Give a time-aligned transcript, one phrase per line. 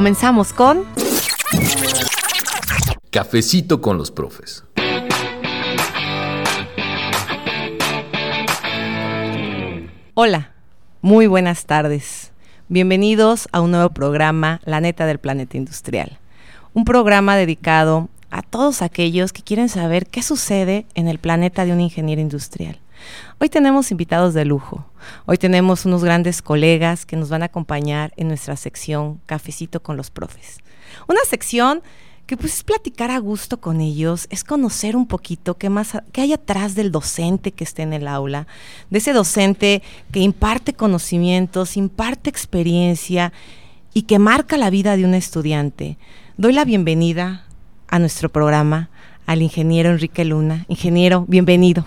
[0.00, 0.86] Comenzamos con
[3.10, 4.64] Cafecito con los profes.
[10.14, 10.52] Hola,
[11.02, 12.32] muy buenas tardes.
[12.68, 16.18] Bienvenidos a un nuevo programa, La Neta del Planeta Industrial.
[16.72, 21.74] Un programa dedicado a todos aquellos que quieren saber qué sucede en el planeta de
[21.74, 22.78] un ingeniero industrial.
[23.38, 24.86] Hoy tenemos invitados de lujo.
[25.26, 29.96] Hoy tenemos unos grandes colegas que nos van a acompañar en nuestra sección Cafecito con
[29.96, 30.58] los Profes.
[31.08, 31.82] Una sección
[32.26, 36.20] que pues es platicar a gusto con ellos, es conocer un poquito qué más qué
[36.20, 38.46] hay atrás del docente que esté en el aula,
[38.88, 43.32] de ese docente que imparte conocimientos, imparte experiencia
[43.94, 45.98] y que marca la vida de un estudiante.
[46.36, 47.46] Doy la bienvenida
[47.88, 48.90] a nuestro programa
[49.26, 50.66] al ingeniero Enrique Luna.
[50.68, 51.84] Ingeniero, bienvenido.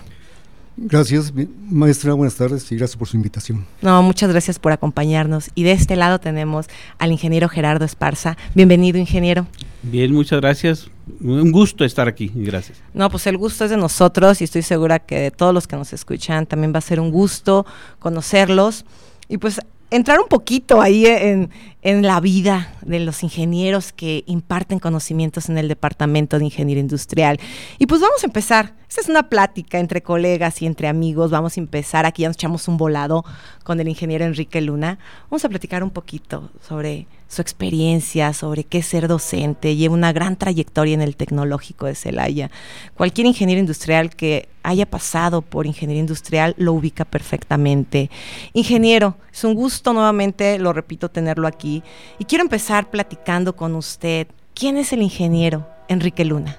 [0.76, 1.32] Gracias,
[1.70, 3.64] maestra, buenas tardes y gracias por su invitación.
[3.80, 5.50] No, muchas gracias por acompañarnos.
[5.54, 6.66] Y de este lado tenemos
[6.98, 8.36] al ingeniero Gerardo Esparza.
[8.54, 9.46] Bienvenido, ingeniero.
[9.82, 10.90] Bien, muchas gracias.
[11.20, 12.82] Un gusto estar aquí, gracias.
[12.92, 15.76] No, pues el gusto es de nosotros y estoy segura que de todos los que
[15.76, 17.66] nos escuchan también va a ser un gusto
[18.00, 18.84] conocerlos.
[19.28, 19.60] Y pues
[19.96, 21.50] entrar un poquito ahí en,
[21.82, 27.38] en, la vida de los ingenieros que imparten conocimientos en el Departamento de Ingeniería Industrial.
[27.78, 28.74] Y pues vamos a empezar.
[28.88, 31.30] Esta es una plática entre colegas y entre amigos.
[31.30, 32.06] Vamos a empezar.
[32.06, 33.24] Aquí ya nos echamos un volado
[33.62, 34.98] con el ingeniero Enrique Luna.
[35.30, 39.76] Vamos a platicar un poquito sobre su experiencia, sobre qué ser docente.
[39.76, 42.50] Lleva una gran trayectoria en el tecnológico de Celaya.
[42.96, 48.10] Cualquier ingeniero industrial que haya pasado por ingeniería industrial lo ubica perfectamente.
[48.52, 51.82] Ingeniero, es un gusto nuevamente, lo repito, tenerlo aquí.
[52.18, 54.28] Y quiero empezar platicando con usted.
[54.54, 56.58] ¿Quién es el ingeniero Enrique Luna?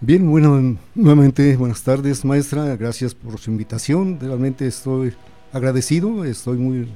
[0.00, 2.76] Bien, bueno, nuevamente buenas tardes, maestra.
[2.76, 4.18] Gracias por su invitación.
[4.20, 5.12] Realmente estoy
[5.52, 6.88] agradecido, estoy muy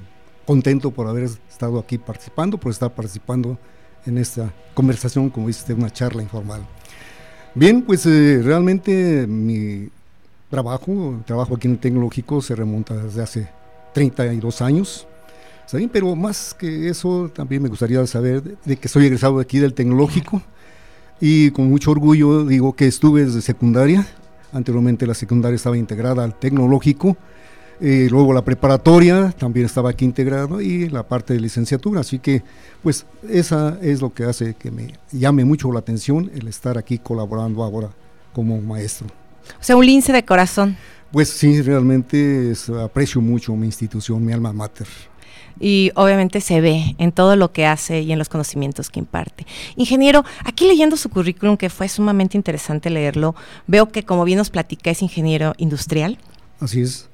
[0.46, 3.58] contento por haber estado aquí participando, por estar participando
[4.06, 6.66] en esta conversación, como dice una charla informal.
[7.54, 9.88] Bien, pues eh, realmente mi
[10.50, 13.48] trabajo, trabajo aquí en el tecnológico se remonta desde hace
[13.94, 15.06] 32 años.
[15.66, 15.88] ¿saben?
[15.88, 19.74] Pero más que eso, también me gustaría saber de, de que soy egresado aquí del
[19.74, 20.42] tecnológico
[21.20, 24.04] y con mucho orgullo digo que estuve desde secundaria,
[24.52, 27.16] anteriormente la secundaria estaba integrada al tecnológico,
[27.84, 32.44] eh, luego la preparatoria también estaba aquí integrado y la parte de licenciatura, así que
[32.80, 36.98] pues esa es lo que hace que me llame mucho la atención el estar aquí
[36.98, 37.90] colaborando ahora
[38.32, 39.08] como maestro.
[39.60, 40.76] O sea, un lince de corazón.
[41.10, 44.86] Pues sí, realmente es, aprecio mucho mi institución, mi alma mater
[45.60, 49.46] y obviamente se ve en todo lo que hace y en los conocimientos que imparte.
[49.76, 53.34] Ingeniero, aquí leyendo su currículum, que fue sumamente interesante leerlo,
[53.66, 56.18] veo que como bien nos platica es ingeniero industrial.
[56.58, 57.08] Así es.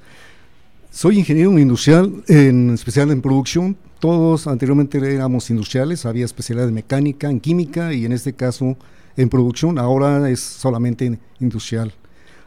[0.91, 3.77] Soy ingeniero industrial, en especial en producción.
[4.01, 8.77] Todos anteriormente éramos industriales, había especialidad de mecánica, en química y en este caso
[9.17, 9.79] en producción.
[9.79, 11.93] Ahora es solamente industrial.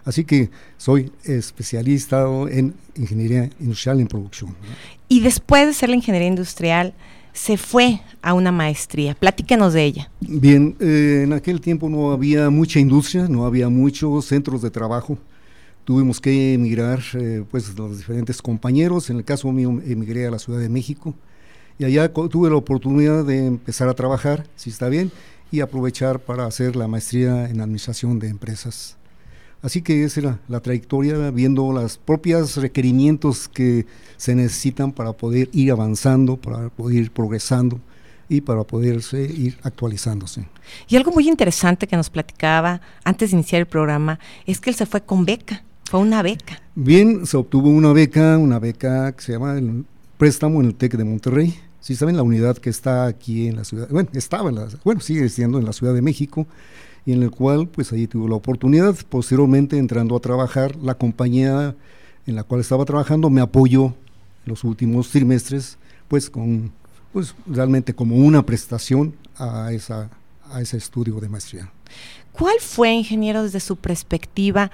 [0.03, 4.55] Así que soy especialista en ingeniería industrial en producción.
[5.07, 6.93] Y después de ser la ingeniería industrial,
[7.33, 9.13] se fue a una maestría.
[9.13, 10.11] Platíquenos de ella.
[10.19, 15.17] Bien, eh, en aquel tiempo no había mucha industria, no había muchos centros de trabajo.
[15.91, 19.09] Tuvimos que emigrar, eh, pues los diferentes compañeros.
[19.09, 21.13] En el caso mío, emigré a la Ciudad de México
[21.77, 25.11] y allá tuve la oportunidad de empezar a trabajar, si está bien,
[25.51, 28.95] y aprovechar para hacer la maestría en administración de empresas.
[29.61, 33.85] Así que esa era la trayectoria, viendo los propios requerimientos que
[34.15, 37.81] se necesitan para poder ir avanzando, para poder ir progresando
[38.29, 40.47] y para poderse ir actualizándose.
[40.87, 44.77] Y algo muy interesante que nos platicaba antes de iniciar el programa es que él
[44.77, 46.61] se fue con beca, fue una beca.
[46.73, 49.83] Bien, se obtuvo una beca, una beca que se llama el
[50.17, 51.53] préstamo en el TEC de Monterrey.
[51.81, 55.01] Si saben, la unidad que está aquí en la ciudad, bueno, estaba en la, bueno,
[55.01, 56.47] sigue siendo en la Ciudad de México,
[57.05, 58.95] y en el cual pues ahí tuve la oportunidad.
[59.09, 61.75] Posteriormente entrando a trabajar, la compañía
[62.25, 63.93] en la cual estaba trabajando me apoyó
[64.45, 65.77] los últimos trimestres
[66.07, 66.71] pues con
[67.11, 70.09] pues realmente como una prestación a esa
[70.49, 71.69] a ese estudio de maestría.
[72.31, 74.71] ¿Cuál fue, ingeniero, desde su perspectiva,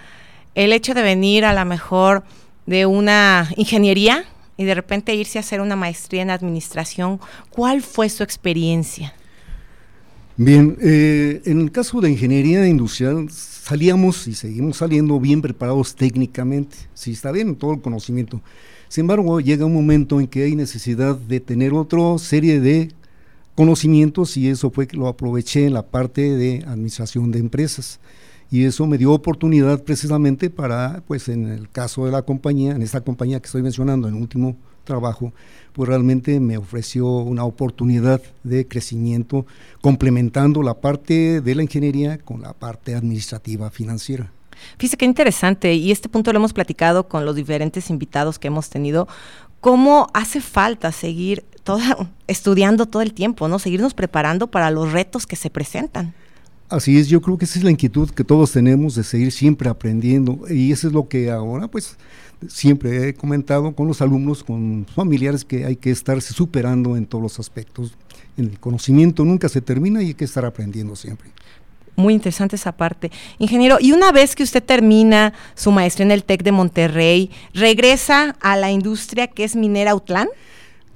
[0.58, 2.24] el hecho de venir a lo mejor
[2.66, 4.26] de una ingeniería
[4.58, 7.20] y de repente irse a hacer una maestría en administración?
[7.52, 9.14] ¿Cuál fue su experiencia?
[10.36, 16.76] Bien, eh, en el caso de ingeniería industrial salíamos y seguimos saliendo bien preparados técnicamente,
[16.96, 18.42] sí está bien, todo el conocimiento.
[18.90, 22.92] Sin embargo, llega un momento en que hay necesidad de tener otra serie de
[23.54, 28.00] conocimientos y eso fue que lo aproveché en la parte de administración de empresas.
[28.50, 32.82] Y eso me dio oportunidad precisamente para, pues en el caso de la compañía, en
[32.82, 34.56] esta compañía que estoy mencionando, en el último
[34.86, 35.34] trabajo,
[35.74, 39.46] pues realmente me ofreció una oportunidad de crecimiento
[39.82, 44.32] complementando la parte de la ingeniería con la parte administrativa financiera.
[44.78, 48.70] Fíjese qué interesante, y este punto lo hemos platicado con los diferentes invitados que hemos
[48.70, 49.08] tenido,
[49.60, 53.60] cómo hace falta seguir toda, estudiando todo el tiempo, ¿no?
[53.60, 56.16] Seguirnos preparando para los retos que se presentan.
[56.70, 59.70] Así es, yo creo que esa es la inquietud que todos tenemos de seguir siempre
[59.70, 61.98] aprendiendo y eso es lo que ahora pues
[62.50, 67.22] siempre he comentado con los alumnos, con familiares que hay que estarse superando en todos
[67.22, 67.94] los aspectos.
[68.36, 71.30] El conocimiento nunca se termina y hay que estar aprendiendo siempre.
[71.96, 73.12] Muy interesante esa parte.
[73.40, 78.36] Ingeniero, y una vez que usted termina su maestría en el TEC de Monterrey, ¿regresa
[78.40, 80.28] a la industria que es minera Autlán?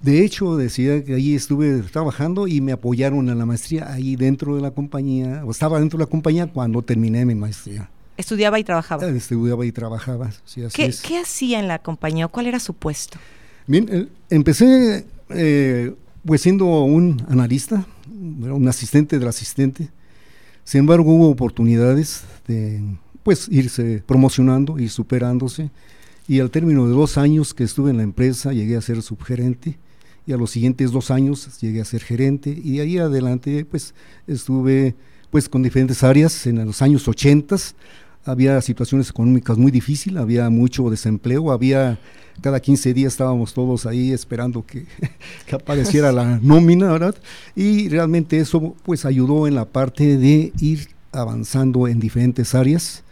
[0.01, 4.55] De hecho, decía que ahí estuve trabajando y me apoyaron en la maestría ahí dentro
[4.55, 7.87] de la compañía, o estaba dentro de la compañía cuando terminé mi maestría.
[8.17, 9.05] Estudiaba y trabajaba.
[9.05, 11.01] Eh, estudiaba y trabajaba, sí, así ¿Qué, es.
[11.01, 12.27] ¿Qué hacía en la compañía?
[12.27, 13.19] ¿Cuál era su puesto?
[13.67, 15.93] Bien, eh, empecé eh,
[16.25, 19.89] pues siendo un analista, un asistente del asistente.
[20.63, 22.81] Sin embargo, hubo oportunidades de
[23.21, 25.69] pues irse promocionando y superándose.
[26.27, 29.77] Y al término de dos años que estuve en la empresa, llegué a ser subgerente
[30.25, 33.93] y a los siguientes dos años llegué a ser gerente y de ahí adelante pues
[34.27, 34.95] estuve
[35.29, 37.55] pues con diferentes áreas en los años 80
[38.25, 41.99] había situaciones económicas muy difíciles, había mucho desempleo, había
[42.41, 44.85] cada 15 días estábamos todos ahí esperando que,
[45.45, 47.15] que apareciera la nómina, ¿verdad?
[47.55, 53.03] Y realmente eso pues ayudó en la parte de ir avanzando en diferentes áreas,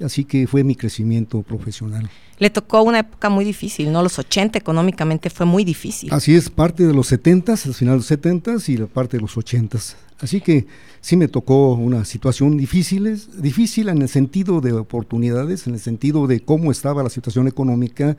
[0.00, 2.08] así que fue mi crecimiento profesional.
[2.38, 4.02] Le tocó una época muy difícil, ¿no?
[4.02, 6.12] Los 80 económicamente fue muy difícil.
[6.12, 9.22] Así es, parte de los 70, al final de los 70 y la parte de
[9.22, 9.78] los 80.
[10.20, 10.66] Así que
[11.00, 16.26] sí me tocó una situación difícil, difícil en el sentido de oportunidades, en el sentido
[16.26, 18.16] de cómo estaba la situación económica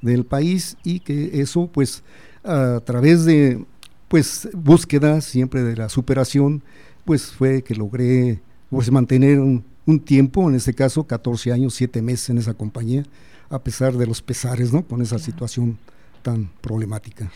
[0.00, 2.02] del país y que eso pues
[2.44, 3.64] a través de
[4.08, 6.62] pues búsqueda siempre de la superación
[7.04, 8.40] pues fue que logré
[8.70, 13.04] pues mantener un, un tiempo, en este caso 14 años, 7 meses en esa compañía
[13.50, 14.82] a pesar de los pesares, ¿no?
[14.82, 15.76] Con esa situación
[16.22, 17.30] tan problemática.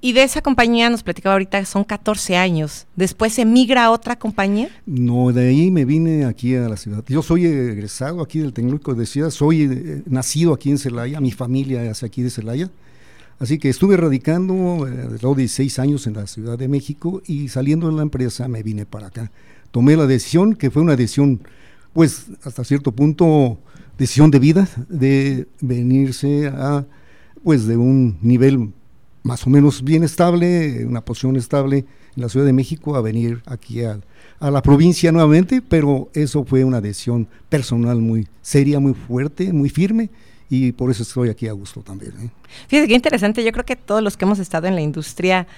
[0.00, 2.86] Y de esa compañía nos platicaba ahorita, son 14 años.
[2.94, 4.68] ¿Después se migra a otra compañía?
[4.86, 7.04] No, de ahí me vine aquí a la ciudad.
[7.08, 11.32] Yo soy egresado aquí del Tecnológico de Ciudad, soy eh, nacido aquí en Celaya, mi
[11.32, 12.70] familia es aquí de Celaya.
[13.40, 17.88] Así que estuve radicando eh, los 16 años en la Ciudad de México y saliendo
[17.88, 19.32] de la empresa me vine para acá.
[19.72, 21.40] Tomé la decisión, que fue una decisión,
[21.98, 23.58] pues hasta cierto punto
[23.98, 26.86] decisión de vida de venirse a
[27.42, 28.70] pues de un nivel
[29.24, 31.78] más o menos bien estable, una posición estable
[32.14, 33.98] en la Ciudad de México a venir aquí a,
[34.38, 39.68] a la provincia nuevamente, pero eso fue una decisión personal muy seria, muy fuerte, muy
[39.68, 40.08] firme
[40.48, 42.12] y por eso estoy aquí a gusto también.
[42.20, 42.30] ¿eh?
[42.68, 45.48] Fíjate qué interesante, yo creo que todos los que hemos estado en la industria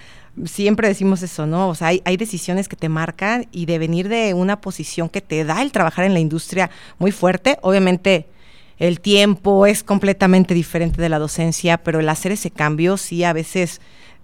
[0.44, 1.68] siempre decimos eso, ¿no?
[1.68, 5.20] O sea, hay, hay, decisiones que te marcan y de venir de una posición que
[5.20, 8.26] te da el trabajar en la industria muy fuerte, obviamente
[8.80, 13.34] el tiempo es completamente diferente de la docencia, pero el hacer ese cambio sí a
[13.34, 13.80] veces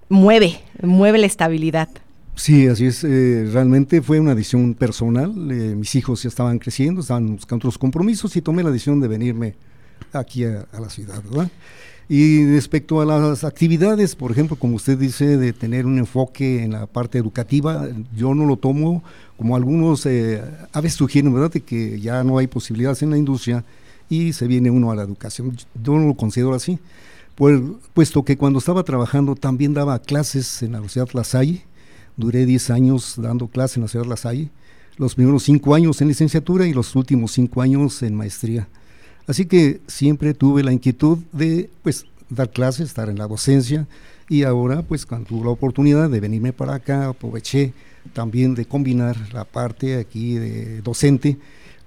[0.09, 1.91] mueve, mueve la estabilidad.
[2.37, 3.05] Sí, así es.
[3.05, 5.31] Eh, realmente fue una decisión personal.
[5.51, 9.09] Eh, mis hijos ya estaban creciendo, estaban buscando otros compromisos y tomé la decisión de
[9.09, 9.57] venirme
[10.13, 11.51] aquí a, a la ciudad, ¿verdad?
[12.09, 16.73] Y respecto a las actividades, por ejemplo, como usted dice, de tener un enfoque en
[16.73, 19.03] la parte educativa, yo no lo tomo
[19.37, 20.41] como algunos eh,
[20.73, 23.65] a veces sugieren, ¿verdad?, de que ya no hay posibilidades en la industria
[24.09, 25.57] y se viene uno a la educación.
[25.83, 26.79] Yo no lo considero así,
[27.35, 27.61] pues,
[27.93, 31.25] puesto que cuando estaba trabajando también daba clases en la Universidad La
[32.17, 34.49] duré 10 años dando clases en la Universidad La Salle,
[34.97, 38.69] los primeros 5 años en licenciatura y los últimos 5 años en maestría.
[39.27, 43.87] Así que siempre tuve la inquietud de pues dar clases, estar en la docencia
[44.29, 47.73] y ahora pues cuando tuve la oportunidad de venirme para acá aproveché
[48.13, 51.39] también de combinar la parte aquí de docente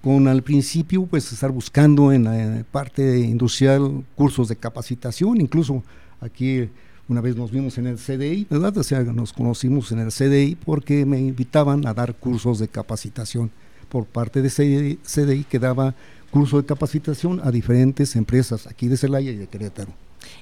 [0.02, 5.84] con al principio pues estar buscando en la parte industrial cursos de capacitación, incluso
[6.22, 6.70] aquí
[7.10, 8.78] una vez nos vimos en el CDI, ¿verdad?
[8.78, 13.50] O sea, nos conocimos en el CDI porque me invitaban a dar cursos de capacitación
[13.90, 15.96] por parte de CDI, que daba
[16.30, 19.92] curso de capacitación a diferentes empresas aquí de Celaya y de Querétaro.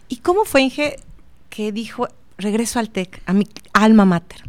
[0.08, 0.98] ¿Y cómo fue, Inge,
[1.50, 4.44] que dijo, regreso al TEC, a mi alma mater?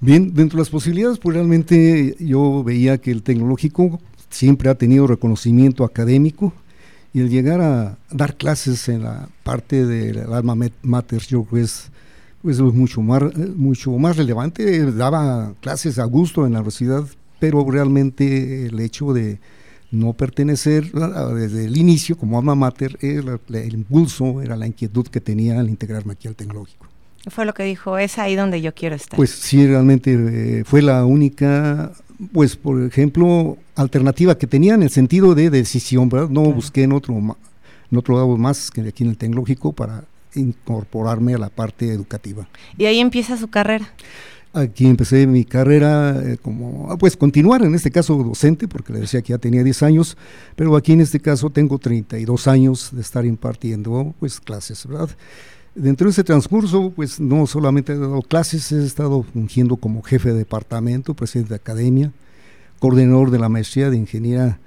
[0.00, 5.06] Bien, dentro de las posibilidades, pues realmente yo veía que el tecnológico siempre ha tenido
[5.06, 6.52] reconocimiento académico
[7.12, 11.64] y el llegar a dar clases en la parte del alma mater, yo creo que
[11.64, 11.90] es
[12.42, 13.22] pues, mucho, más,
[13.56, 14.92] mucho más relevante.
[14.92, 17.04] Daba clases a gusto en la universidad,
[17.40, 19.40] pero realmente el hecho de
[19.90, 25.58] no pertenecer desde el inicio como alma mater, el impulso, era la inquietud que tenía
[25.58, 26.86] al integrarme aquí al tecnológico.
[27.26, 29.16] Fue lo que dijo, es ahí donde yo quiero estar.
[29.16, 30.14] Pues sí, realmente
[30.60, 31.92] eh, fue la única,
[32.32, 36.28] pues por ejemplo, alternativa que tenía en el sentido de decisión, ¿verdad?
[36.28, 40.04] No busqué en otro, en otro lado más que aquí en el tecnológico para
[40.34, 42.48] incorporarme a la parte educativa.
[42.76, 43.92] ¿Y ahí empieza su carrera?
[44.52, 49.20] Aquí empecé mi carrera eh, como, pues continuar en este caso docente, porque le decía
[49.20, 50.16] que ya tenía 10 años,
[50.56, 55.10] pero aquí en este caso tengo 32 años de estar impartiendo pues clases, ¿verdad?
[55.74, 60.30] Dentro de ese transcurso, pues no solamente he dado clases, he estado fungiendo como jefe
[60.30, 62.12] de departamento, presidente de academia,
[62.78, 64.58] coordinador de la maestría de ingeniería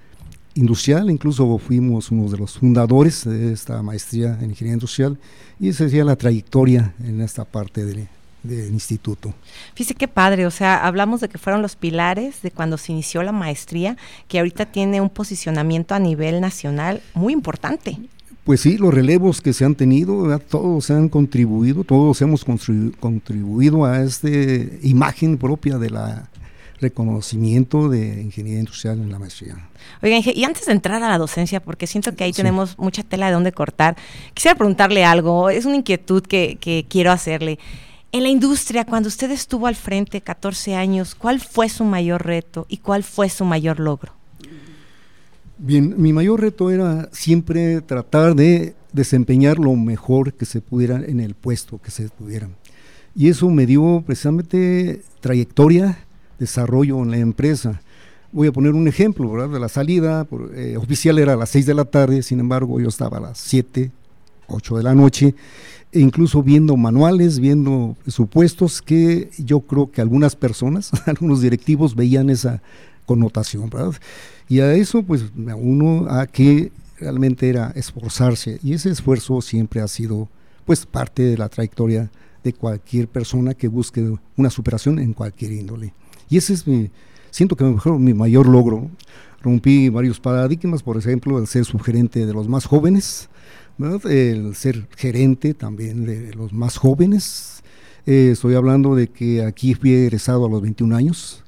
[0.53, 5.17] industrial, incluso fuimos uno de los fundadores de esta maestría en ingeniería industrial
[5.59, 8.07] y esa sería la trayectoria en esta parte del,
[8.43, 9.33] del instituto.
[9.75, 13.23] Fíjese qué padre, o sea, hablamos de que fueron los pilares de cuando se inició
[13.23, 17.97] la maestría, que ahorita tiene un posicionamiento a nivel nacional muy importante.
[18.43, 24.01] Pues sí, los relevos que se han tenido, todos han contribuido, todos hemos contribuido a
[24.01, 24.29] esta
[24.81, 26.31] imagen propia de la
[26.81, 29.55] reconocimiento de ingeniería industrial en la maestría.
[30.01, 33.27] Oigan, y antes de entrar a la docencia, porque siento que ahí tenemos mucha tela
[33.27, 33.95] de dónde cortar,
[34.33, 37.59] quisiera preguntarle algo, es una inquietud que, que quiero hacerle.
[38.13, 42.65] En la industria, cuando usted estuvo al frente 14 años, ¿cuál fue su mayor reto
[42.67, 44.11] y cuál fue su mayor logro?
[45.57, 51.21] Bien, mi mayor reto era siempre tratar de desempeñar lo mejor que se pudiera en
[51.21, 52.49] el puesto que se pudiera.
[53.15, 55.97] Y eso me dio precisamente trayectoria,
[56.37, 57.81] desarrollo en la empresa.
[58.33, 59.49] Voy a poner un ejemplo, ¿verdad?
[59.53, 62.89] De la salida eh, oficial era a las 6 de la tarde, sin embargo yo
[62.89, 63.89] estaba a las 7,
[64.47, 65.33] 8 de la noche,
[65.93, 72.61] incluso viendo manuales, viendo presupuestos que yo creo que algunas personas, algunos directivos veían esa
[73.05, 73.93] connotación, ¿verdad?
[74.47, 78.59] Y a eso, pues, uno a que realmente era esforzarse.
[78.63, 80.29] Y ese esfuerzo siempre ha sido,
[80.65, 82.11] pues, parte de la trayectoria
[82.43, 85.93] de cualquier persona que busque una superación en cualquier índole.
[86.29, 86.89] Y ese es mi,
[87.31, 88.89] siento que mejor mi mayor logro.
[89.41, 93.27] Rompí varios paradigmas, por ejemplo, el ser subgerente de los más jóvenes,
[94.07, 97.63] el ser gerente también de los más jóvenes.
[98.05, 101.43] Eh, estoy hablando de que aquí fui egresado a los 21 años,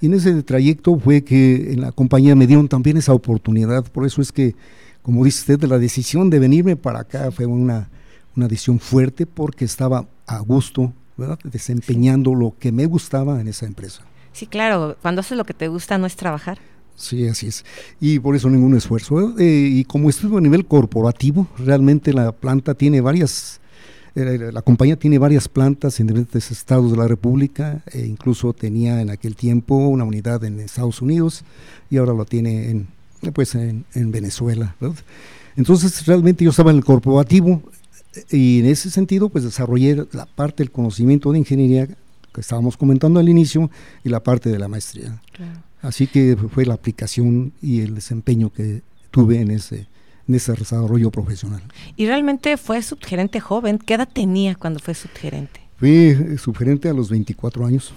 [0.00, 3.84] y en ese trayecto fue que en la compañía me dieron también esa oportunidad.
[3.90, 4.54] Por eso es que,
[5.02, 7.90] como dice usted, la decisión de venirme para acá fue una,
[8.36, 11.38] una decisión fuerte porque estaba a gusto, ¿verdad?
[11.42, 14.04] desempeñando lo que me gustaba en esa empresa.
[14.38, 16.60] Sí, claro, cuando haces lo que te gusta no es trabajar.
[16.94, 17.64] Sí, así es.
[18.00, 19.36] Y por eso ningún esfuerzo.
[19.36, 23.60] Eh, y como estuve a nivel corporativo, realmente la planta tiene varias
[24.14, 29.00] eh, la compañía tiene varias plantas en diferentes estados de la República, e incluso tenía
[29.00, 31.42] en aquel tiempo una unidad en Estados Unidos
[31.90, 32.86] y ahora lo tiene en,
[33.32, 34.76] pues en, Venezuela.
[35.56, 37.60] Entonces realmente yo estaba en el corporativo
[38.30, 41.88] y en ese sentido pues desarrollé la parte del conocimiento de ingeniería
[42.38, 43.70] que estábamos comentando al inicio
[44.04, 45.20] y la parte de la maestría.
[45.82, 49.88] Así que fue la aplicación y el desempeño que tuve en ese
[50.28, 51.62] en ese desarrollo profesional.
[51.96, 53.78] Y realmente fue subgerente joven.
[53.78, 55.60] ¿Qué edad tenía cuando fue subgerente?
[55.78, 57.94] Fui subgerente a los 24 años.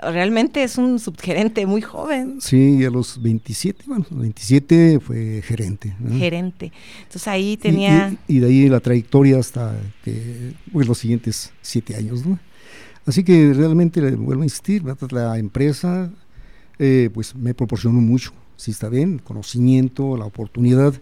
[0.00, 2.38] Realmente es un subgerente muy joven.
[2.40, 5.94] Sí, a los 27, bueno, 27 fue gerente.
[6.16, 6.72] Gerente.
[7.02, 8.16] Entonces ahí tenía...
[8.28, 12.38] Y, de ahí la trayectoria hasta que, pues, los siguientes siete años, ¿no?
[13.08, 16.10] Así que realmente, vuelvo a insistir, la empresa
[16.78, 20.92] eh, pues me proporcionó mucho, si está bien, conocimiento, la oportunidad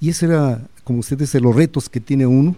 [0.00, 2.56] y ese era, como usted dice, los retos que tiene uno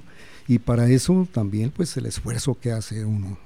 [0.48, 3.36] y para eso también pues el esfuerzo que hace uno.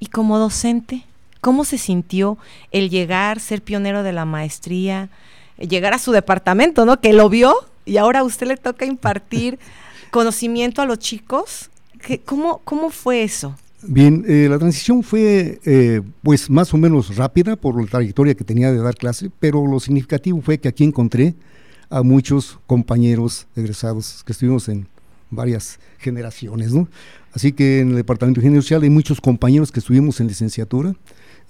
[0.00, 1.04] Y como docente,
[1.40, 2.36] ¿cómo se sintió
[2.72, 5.08] el llegar, ser pionero de la maestría,
[5.56, 7.00] llegar a su departamento, ¿no?
[7.00, 9.60] Que lo vio y ahora a usted le toca impartir
[10.10, 11.70] conocimiento a los chicos.
[12.24, 13.56] ¿Cómo, cómo fue eso?
[13.84, 18.44] Bien, eh, la transición fue eh, pues más o menos rápida por la trayectoria que
[18.44, 21.34] tenía de dar clase, pero lo significativo fue que aquí encontré
[21.90, 24.86] a muchos compañeros egresados que estuvimos en
[25.30, 26.88] varias generaciones, ¿no?
[27.32, 30.94] Así que en el Departamento de Ingeniería Social hay muchos compañeros que estuvimos en licenciatura,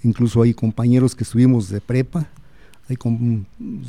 [0.03, 2.27] incluso hay compañeros que estuvimos de prepa,
[2.89, 2.97] hay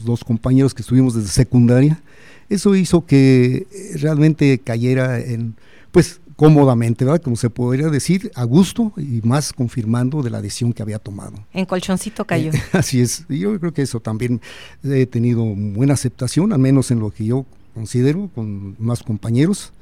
[0.04, 2.00] dos compañeros que estuvimos desde secundaria.
[2.48, 5.56] Eso hizo que eh, realmente cayera en,
[5.90, 7.22] pues, cómodamente, ¿verdad?
[7.22, 11.34] Como se podría decir, a gusto y más confirmando de la decisión que había tomado.
[11.52, 12.52] En colchoncito cayó.
[12.52, 13.24] Eh, así es.
[13.28, 14.40] Yo creo que eso también
[14.82, 19.72] he tenido buena aceptación, al menos en lo que yo considero, con más compañeros.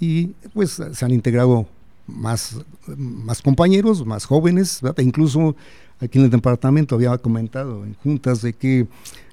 [0.00, 1.66] Y pues se han integrado
[2.06, 2.58] más,
[2.96, 5.00] más compañeros, más jóvenes, ¿verdad?
[5.00, 5.56] E incluso
[6.00, 8.86] aquí en el departamento había comentado en juntas de que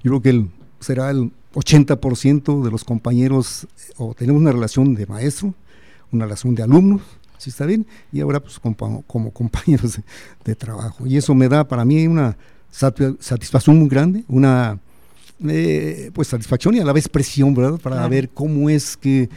[0.03, 0.49] yo creo que el,
[0.79, 5.53] será el 80% de los compañeros o tenemos una relación de maestro,
[6.11, 7.01] una relación de alumnos,
[7.37, 9.99] si está bien, y ahora pues como, compañeros
[10.45, 11.07] de, trabajo.
[11.07, 12.37] Y eso me da para mí una
[12.69, 14.79] satisfacción muy grande, una
[15.47, 17.79] eh, pues satisfacción y a la vez presión, ¿verdad?
[17.79, 19.29] Para ver cómo es que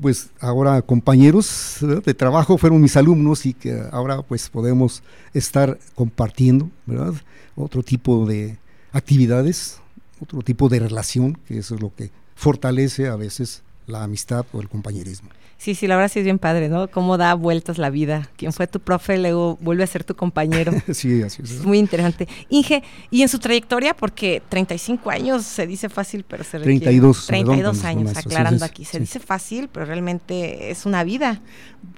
[0.00, 5.02] pues ahora compañeros de trabajo fueron mis alumnos y que ahora pues podemos
[5.34, 7.12] estar compartiendo, ¿verdad?
[7.54, 8.56] Otro tipo de
[8.92, 9.78] actividades,
[10.18, 14.62] otro tipo de relación, que eso es lo que fortalece a veces la amistad o
[14.62, 15.28] el compañerismo.
[15.60, 16.88] Sí, sí, la verdad sí es bien padre, ¿no?
[16.88, 18.30] Cómo da vueltas la vida.
[18.38, 20.72] Quien fue tu profe luego vuelve a ser tu compañero.
[20.94, 21.50] sí, así es.
[21.50, 22.26] Es muy interesante.
[22.48, 26.86] Inge, y en su trayectoria, porque 35 años se dice fácil, pero se requiere...
[26.86, 27.26] 32.
[27.26, 28.86] 32 años, aclarando aquí.
[28.86, 31.42] Se dice fácil, pero realmente es una vida.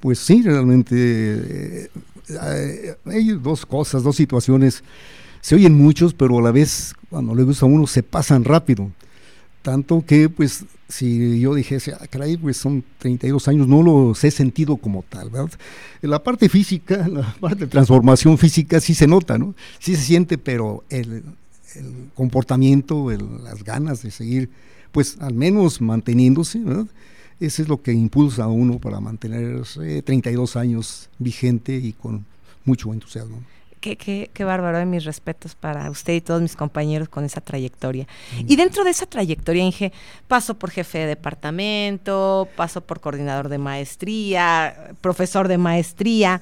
[0.00, 1.90] Pues sí, realmente eh,
[2.30, 4.82] eh, hay dos cosas, dos situaciones.
[5.40, 8.90] Se oyen muchos, pero a la vez, cuando le gusta a uno, se pasan rápido.
[9.62, 14.30] Tanto que, pues, si yo dijese, ah, caray, pues son 32 años, no los he
[14.30, 15.50] sentido como tal, ¿verdad?
[16.02, 19.54] La parte física, la parte de transformación física sí se nota, ¿no?
[19.78, 21.22] Sí se siente, pero el,
[22.14, 24.50] comportamiento, las ganas de seguir,
[24.90, 26.86] pues al menos manteniéndose, ¿verdad?
[27.40, 32.24] Eso es lo que impulsa a uno para mantenerse 32 años vigente y con
[32.64, 33.38] mucho entusiasmo.
[33.82, 37.40] Qué, qué, qué, bárbaro, de mis respetos para usted y todos mis compañeros con esa
[37.40, 38.06] trayectoria.
[38.46, 39.92] Y dentro de esa trayectoria, Inge,
[40.28, 46.40] paso por jefe de departamento, paso por coordinador de maestría, profesor de maestría.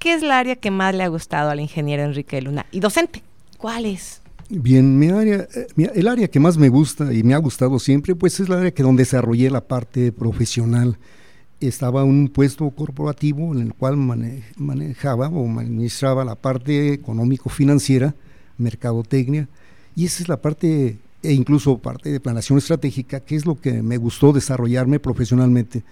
[0.00, 2.66] ¿Qué es la área que más le ha gustado al ingeniero Enrique Luna?
[2.72, 3.22] Y docente,
[3.56, 4.20] ¿cuál es?
[4.48, 8.16] Bien, mi área, eh, el área que más me gusta y me ha gustado siempre,
[8.16, 10.98] pues es la área que donde desarrollé la parte profesional
[11.60, 18.14] estaba un puesto corporativo en el cual manejaba o administraba la parte económico-financiera,
[18.58, 19.48] mercadotecnia,
[19.94, 23.82] y esa es la parte, e incluso parte de planación estratégica, que es lo que
[23.82, 25.82] me gustó desarrollarme profesionalmente.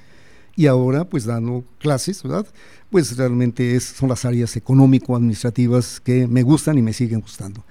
[0.56, 2.46] Y ahora, pues dando clases, ¿verdad?
[2.90, 7.64] Pues realmente es, son las áreas económico-administrativas que me gustan y me siguen gustando.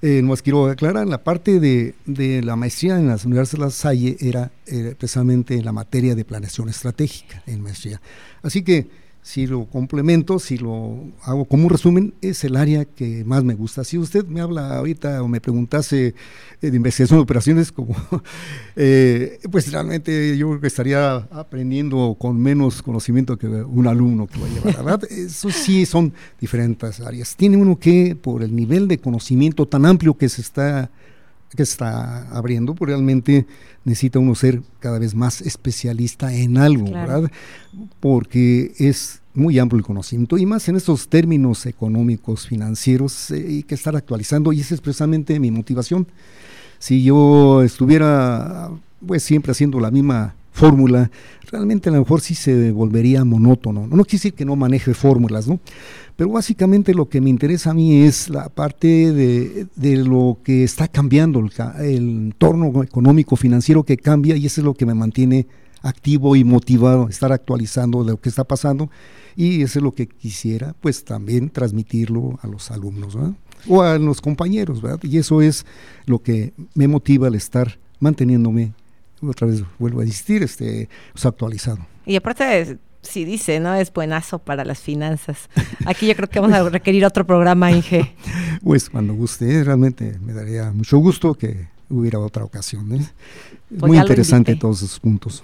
[0.00, 1.94] Eh, más quiero aclarar, la parte de,
[2.42, 6.24] la maestría en las universidades de La Salle era eh, precisamente en la materia de
[6.24, 8.00] planeación estratégica en maestría.
[8.42, 8.86] Así que
[9.28, 13.52] si lo complemento, si lo hago como un resumen, es el área que más me
[13.52, 13.84] gusta.
[13.84, 16.14] Si usted me habla ahorita o me preguntase
[16.62, 17.94] eh, de investigación de operaciones, como,
[18.76, 24.40] eh, pues realmente yo creo que estaría aprendiendo con menos conocimiento que un alumno que
[24.40, 25.04] va a llevar, ¿verdad?
[25.12, 27.36] Eso sí son diferentes áreas.
[27.36, 30.90] Tiene uno que, por el nivel de conocimiento tan amplio que se está
[31.56, 33.46] que está abriendo, pues realmente
[33.84, 37.30] necesita uno ser cada vez más especialista en algo, ¿verdad?
[38.00, 43.62] Porque es muy amplio el conocimiento y más en estos términos económicos, financieros, eh, hay
[43.62, 46.06] que estar actualizando y esa es precisamente mi motivación.
[46.78, 48.70] Si yo estuviera
[49.06, 51.10] pues siempre haciendo la misma fórmula,
[51.50, 53.86] realmente a lo mejor sí se volvería monótono.
[53.86, 55.60] No, no quiere decir que no maneje fórmulas, ¿no?
[56.16, 60.88] Pero básicamente lo que me interesa a mí es la parte de, lo que está
[60.88, 61.40] cambiando,
[61.78, 65.46] el, entorno económico, financiero que cambia y eso es lo que me mantiene
[65.80, 68.90] activo y motivado, estar actualizando de lo que está pasando
[69.36, 73.16] y eso es lo que quisiera pues también transmitirlo a los alumnos
[73.68, 74.98] o a los compañeros, ¿verdad?
[75.04, 75.64] Y eso es
[76.06, 78.72] lo que me motiva al estar manteniéndome
[79.22, 81.78] otra vez vuelvo a insistir, este, pues, actualizado.
[82.06, 83.74] Y aparte, si dice, ¿no?
[83.74, 85.48] Es buenazo para las finanzas.
[85.86, 88.14] Aquí yo creo que vamos a requerir otro programa, Inge.
[88.62, 92.92] Pues cuando guste, realmente me daría mucho gusto que hubiera otra ocasión.
[92.94, 93.06] ¿eh?
[93.68, 95.42] Pues Muy interesante todos esos puntos.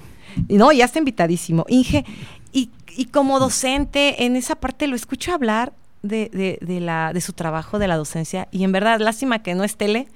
[0.49, 1.65] No, ya está invitadísimo.
[1.69, 2.05] Inge,
[2.53, 7.21] y, y como docente, en esa parte lo escucho hablar de, de, de, la, de
[7.21, 10.09] su trabajo, de la docencia, y en verdad, lástima que no es tele,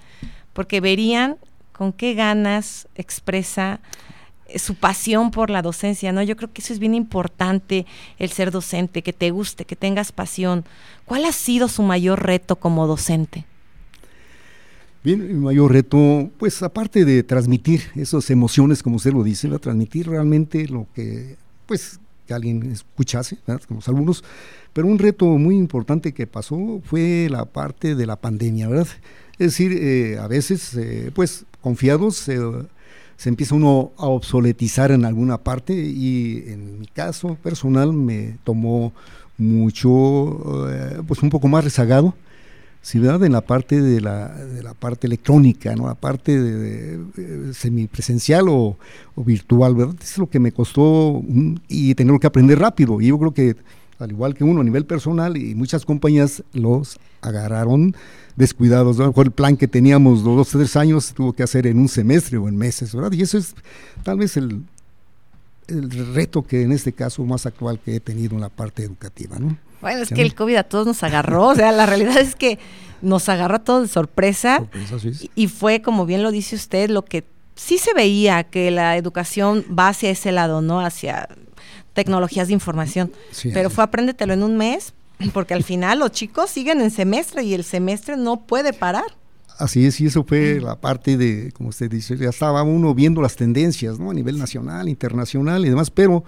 [0.52, 1.36] porque verían
[1.78, 3.78] con qué ganas expresa
[4.48, 6.24] eh, su pasión por la docencia, ¿no?
[6.24, 7.86] Yo creo que eso es bien importante,
[8.18, 10.64] el ser docente, que te guste, que tengas pasión.
[11.04, 13.44] ¿Cuál ha sido su mayor reto como docente?
[15.04, 20.08] Bien, mi mayor reto, pues aparte de transmitir esas emociones, como usted lo dice, transmitir
[20.08, 21.36] realmente lo que,
[21.66, 23.62] pues, que alguien escuchase, ¿verdad?
[23.68, 24.24] Con los alumnos.
[24.72, 28.88] Pero un reto muy importante que pasó fue la parte de la pandemia, ¿verdad?
[29.38, 32.40] Es decir, eh, a veces, eh, pues, confiados, eh,
[33.18, 38.94] se empieza uno a obsoletizar en alguna parte y en mi caso personal me tomó
[39.36, 42.14] mucho, eh, pues un poco más rezagado,
[42.80, 43.24] ¿sí, verdad?
[43.24, 45.88] En la parte de la, de la parte electrónica, ¿no?
[45.88, 48.78] La parte de, de, de semipresencial o,
[49.16, 49.96] virtual, ¿verdad?
[50.02, 52.98] Es lo que me costó mm, y tener que aprender rápido.
[52.98, 53.56] Y yo creo que,
[53.98, 57.94] al igual que uno a nivel personal y muchas compañías los agarraron
[58.38, 58.98] descuidados.
[58.98, 61.78] A lo mejor el plan que teníamos los dos, tres años tuvo que hacer en
[61.78, 63.12] un semestre o en meses, ¿verdad?
[63.12, 63.54] Y eso es
[64.04, 64.62] tal vez el,
[65.66, 69.38] el reto que en este caso más actual que he tenido en la parte educativa,
[69.38, 69.58] ¿no?
[69.80, 72.58] Bueno, es que el COVID a todos nos agarró, o sea, la realidad es que
[73.00, 75.30] nos agarró a todos de sorpresa, sorpresa sí.
[75.36, 77.24] y fue, como bien lo dice usted, lo que
[77.54, 80.80] sí se veía que la educación va hacia ese lado, ¿no?
[80.80, 81.28] Hacia
[81.92, 84.94] tecnologías de información, sí, pero fue apréndetelo en un mes,
[85.32, 89.16] porque al final los chicos siguen en semestre y el semestre no puede parar.
[89.58, 93.20] Así es, y eso fue la parte de, como usted dice, ya estaba uno viendo
[93.20, 94.10] las tendencias, ¿no?
[94.10, 96.22] A nivel nacional, internacional y demás, pero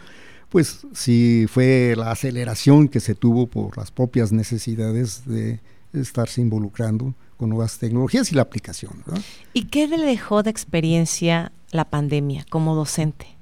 [0.48, 5.60] pues sí fue la aceleración que se tuvo por las propias necesidades de
[5.92, 9.02] estarse involucrando con nuevas tecnologías y la aplicación.
[9.06, 9.22] ¿verdad?
[9.52, 13.39] ¿Y qué le dejó de experiencia la pandemia como docente?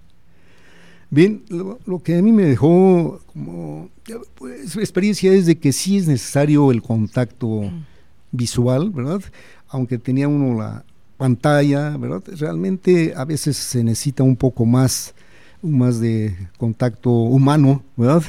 [1.10, 3.88] Bien, lo, lo, que a mí me dejó como
[4.34, 7.84] pues, experiencia es de que sí es necesario el contacto mm.
[8.32, 9.22] visual, ¿verdad?
[9.68, 10.84] Aunque tenía uno la
[11.16, 12.22] pantalla, ¿verdad?
[12.38, 15.14] Realmente a veces se necesita un poco más,
[15.62, 18.22] más de contacto humano, ¿verdad?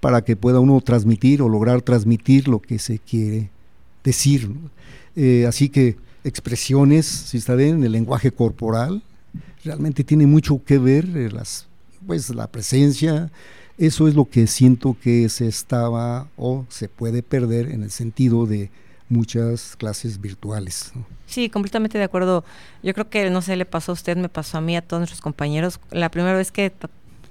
[0.00, 3.50] Para que pueda uno transmitir o lograr transmitir lo que se quiere
[4.04, 4.50] decir.
[4.50, 4.70] ¿no?
[5.16, 9.02] Eh, así que expresiones, si está bien, el lenguaje corporal,
[9.64, 11.66] realmente tiene mucho que ver eh, las
[12.06, 13.30] pues la presencia,
[13.78, 18.46] eso es lo que siento que se estaba o se puede perder en el sentido
[18.46, 18.70] de
[19.08, 20.92] muchas clases virtuales.
[20.94, 21.04] ¿no?
[21.26, 22.44] Sí, completamente de acuerdo.
[22.82, 25.00] Yo creo que, no sé, le pasó a usted, me pasó a mí, a todos
[25.00, 25.80] nuestros compañeros.
[25.90, 26.72] La primera vez que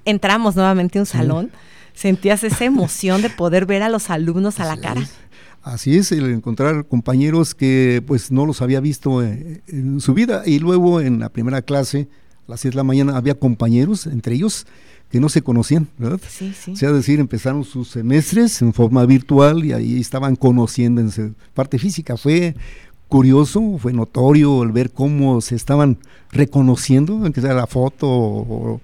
[0.04, 1.50] entramos nuevamente a un salón,
[1.94, 2.00] sí.
[2.02, 5.00] sentías esa emoción de poder ver a los alumnos a la cara.
[5.00, 5.12] Es.
[5.62, 10.42] Así es, el encontrar compañeros que pues no los había visto en, en su vida
[10.44, 12.06] y luego en la primera clase
[12.46, 14.66] las 6 de la mañana había compañeros, entre ellos,
[15.10, 16.20] que no se conocían, ¿verdad?
[16.28, 16.72] Sí, sí.
[16.72, 22.16] O sea, decir, empezaron sus semestres en forma virtual y ahí estaban su parte física.
[22.16, 22.54] Fue
[23.08, 25.98] curioso, fue notorio el ver cómo se estaban
[26.32, 28.80] reconociendo, aunque sea la foto o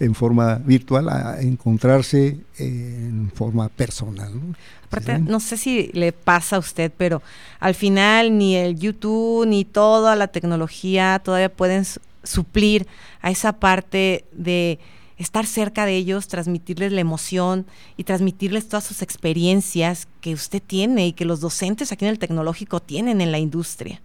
[0.00, 4.34] en forma virtual, a encontrarse en forma personal.
[4.34, 4.54] ¿no?
[4.86, 7.22] Aparte, no sé si le pasa a usted, pero
[7.60, 11.84] al final ni el YouTube ni toda la tecnología todavía pueden
[12.24, 12.86] suplir
[13.20, 14.78] a esa parte de
[15.16, 21.08] estar cerca de ellos, transmitirles la emoción y transmitirles todas sus experiencias que usted tiene
[21.08, 24.00] y que los docentes aquí en el tecnológico tienen en la industria.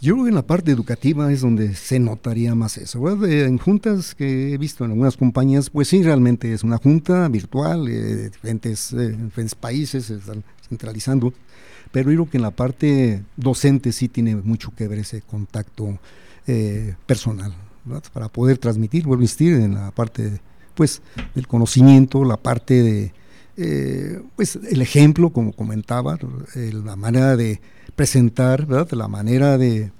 [0.00, 3.00] Yo creo que en la parte educativa es donde se notaría más eso.
[3.00, 3.30] ¿verdad?
[3.30, 7.88] En juntas que he visto en algunas compañías, pues sí, realmente es una junta virtual,
[7.88, 11.32] eh, diferentes, eh, diferentes países, se están centralizando,
[11.92, 15.98] pero yo creo que en la parte docente sí tiene mucho que ver ese contacto
[16.46, 17.54] eh, personal,
[17.84, 18.04] ¿verdad?
[18.12, 20.40] para poder transmitir, vuelvo a insistir, en la parte
[20.74, 21.02] pues,
[21.34, 23.12] del conocimiento, la parte de,
[23.56, 26.18] eh, pues, el ejemplo, como comentaba,
[26.54, 27.60] eh, la manera de
[27.94, 28.90] presentar, ¿verdad?
[28.92, 29.90] la manera de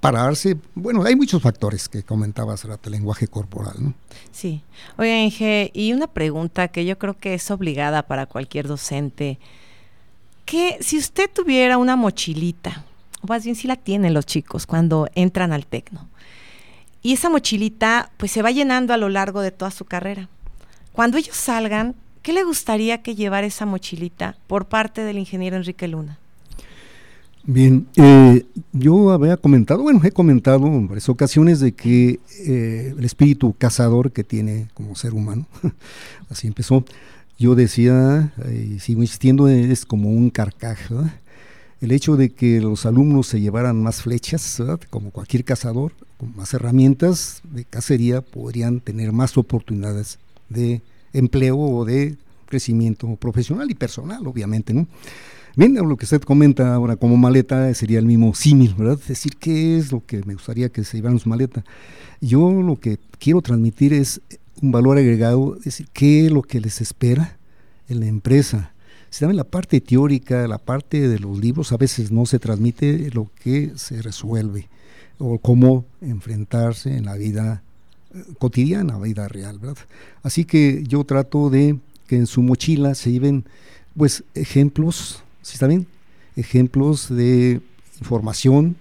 [0.00, 3.74] pararse, bueno, hay muchos factores que comentabas, el lenguaje corporal.
[3.80, 3.94] ¿no?
[4.30, 4.62] Sí.
[4.98, 9.38] Oye, Inge, y una pregunta que yo creo que es obligada para cualquier docente,
[10.44, 12.84] que si usted tuviera una mochilita,
[13.22, 16.08] más bien sí la tienen los chicos cuando entran al tecno.
[17.02, 20.28] Y esa mochilita pues se va llenando a lo largo de toda su carrera.
[20.92, 25.88] Cuando ellos salgan, ¿qué le gustaría que llevara esa mochilita por parte del ingeniero Enrique
[25.88, 26.18] Luna?
[27.48, 33.04] Bien, eh, yo había comentado, bueno, he comentado en varias ocasiones de que eh, el
[33.04, 35.46] espíritu cazador que tiene como ser humano,
[36.28, 36.84] así empezó,
[37.38, 41.14] yo decía, eh, y sigo insistiendo, es como un carcaj, ¿verdad?
[41.80, 44.80] El hecho de que los alumnos se llevaran más flechas, ¿verdad?
[44.90, 51.84] como cualquier cazador, con más herramientas de cacería, podrían tener más oportunidades de empleo o
[51.84, 54.86] de crecimiento profesional y personal, obviamente, ¿no?
[55.56, 58.98] Bien, lo que usted comenta ahora como maleta sería el mismo símil, ¿verdad?
[59.00, 61.64] Es decir, ¿qué es lo que me gustaría que se llevaran su maleta?
[62.20, 64.20] Yo lo que quiero transmitir es
[64.60, 67.38] un valor agregado, es decir, ¿qué es lo que les espera
[67.88, 68.74] en la empresa?
[69.10, 73.10] Si también la parte teórica, la parte de los libros, a veces no se transmite
[73.12, 74.68] lo que se resuelve
[75.18, 77.62] o cómo enfrentarse en la vida
[78.38, 79.76] cotidiana, vida real, ¿verdad?
[80.22, 83.44] Así que yo trato de que en su mochila se lleven
[83.96, 85.86] pues ejemplos, ¿sí está bien?
[86.36, 87.60] Ejemplos de
[87.98, 88.76] información,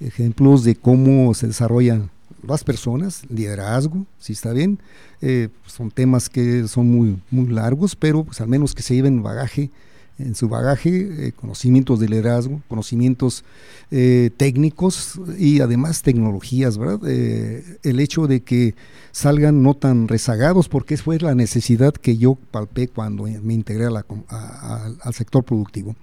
[0.00, 2.10] ejemplos de cómo se desarrollan
[2.46, 4.78] las personas, liderazgo, si está bien.
[5.20, 9.22] Eh, son temas que son muy, muy largos, pero pues al menos que se lleven
[9.22, 9.70] bagaje,
[10.16, 13.42] en su bagaje, eh, conocimientos de liderazgo, conocimientos
[13.90, 17.00] eh, técnicos y además tecnologías, ¿verdad?
[17.08, 18.76] el hecho de que
[19.10, 25.14] salgan no tan rezagados, porque fue la necesidad que yo palpé cuando me integré al
[25.14, 25.96] sector productivo.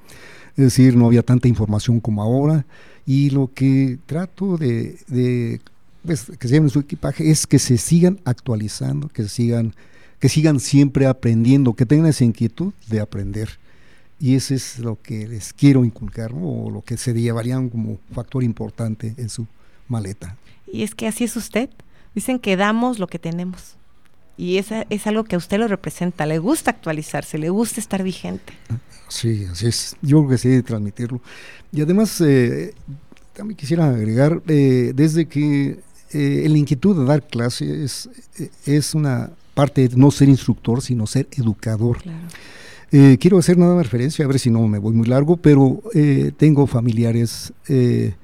[0.58, 2.66] Es decir, no había tanta información como ahora
[3.06, 5.62] y lo que trato de
[6.06, 9.74] pues, que se lleven su equipaje es que se sigan actualizando, que sigan,
[10.20, 13.60] que sigan siempre aprendiendo, que tengan esa inquietud de aprender.
[14.20, 18.44] Y ese es lo que les quiero inculcar, o lo que se llevarían como factor
[18.44, 19.48] importante en su
[19.88, 20.38] maleta.
[20.72, 21.70] Y es que así es usted.
[22.14, 23.76] Dicen que damos lo que tenemos.
[24.38, 26.26] Y esa es algo que a usted lo representa.
[26.26, 28.54] Le gusta actualizarse, le gusta estar vigente.
[29.08, 29.96] Sí, así es.
[30.02, 31.22] Yo creo que sí de transmitirlo.
[31.72, 32.74] Y además, eh,
[33.34, 35.80] también quisiera agregar, eh, desde que
[36.14, 38.10] eh, la inquietud de dar clases
[38.66, 42.00] es, una parte de no ser instructor, sino ser educador.
[42.94, 45.82] Eh, quiero hacer nada de referencia, a ver si no me voy muy largo, pero
[45.94, 48.16] eh, tengo familiares eh,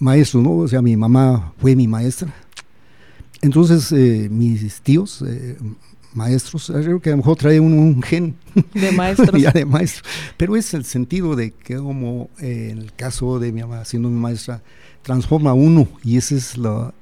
[0.00, 0.56] maestros, ¿no?
[0.56, 2.34] O sea, mi mamá fue mi maestra.
[3.40, 3.92] Entonces,
[4.30, 5.24] mis tíos,
[6.14, 8.36] maestros, creo que a lo mejor trae un, gen
[8.72, 9.40] de maestros.
[9.40, 10.04] ya de maestro.
[10.36, 14.18] Pero es el sentido de que, como en el caso de mi mamá, siendo mi
[14.18, 14.62] maestra,
[15.02, 16.94] transforma uno y esa es la,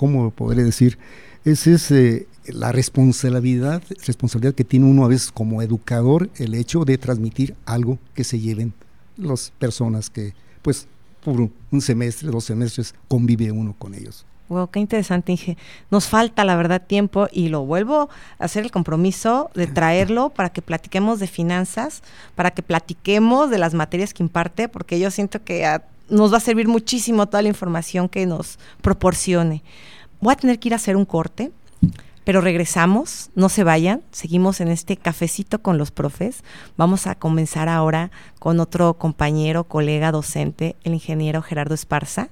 [0.00, 0.96] ¿cómo podré decir?
[1.44, 6.86] Esa es eh, la responsabilidad, responsabilidad que tiene uno a veces como educador, el hecho
[6.86, 8.72] de transmitir algo que se lleven
[9.18, 10.32] las personas que,
[10.62, 10.88] pues,
[11.22, 14.24] por un semestre, dos semestres, convive uno con ellos.
[14.48, 15.58] Wow, qué interesante, Inge.
[15.90, 18.08] Nos falta, la verdad, tiempo y lo vuelvo
[18.38, 22.02] a hacer el compromiso de traerlo para que platiquemos de finanzas,
[22.34, 26.38] para que platiquemos de las materias que imparte, porque yo siento que a nos va
[26.38, 29.62] a servir muchísimo toda la información que nos proporcione.
[30.20, 31.52] Voy a tener que ir a hacer un corte,
[32.24, 36.44] pero regresamos, no se vayan, seguimos en este cafecito con los profes.
[36.76, 42.28] Vamos a comenzar ahora con otro compañero, colega, docente, el ingeniero Gerardo Esparza.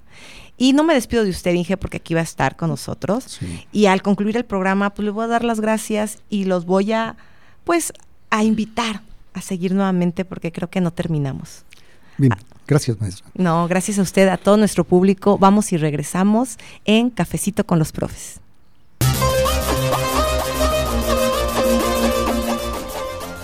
[0.59, 3.39] Y no me despido de usted, Inge, porque aquí va a estar con nosotros.
[3.73, 6.93] Y al concluir el programa, pues le voy a dar las gracias y los voy
[6.93, 7.17] a,
[7.65, 7.93] pues,
[8.31, 9.03] a invitar
[9.35, 11.65] a seguir nuevamente porque creo que no terminamos.
[12.19, 12.33] Bien,
[12.69, 13.27] gracias maestra.
[13.35, 15.39] No, gracias a usted, a todo nuestro público.
[15.39, 18.41] Vamos y regresamos en Cafecito con los Profes.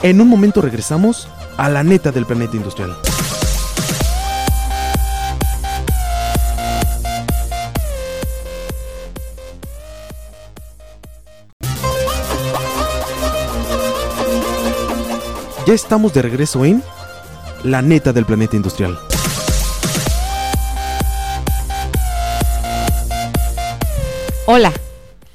[0.03, 2.95] En un momento regresamos a la neta del planeta industrial.
[15.67, 16.83] Ya estamos de regreso en
[17.63, 18.99] la neta del planeta industrial.
[24.47, 24.75] Hola,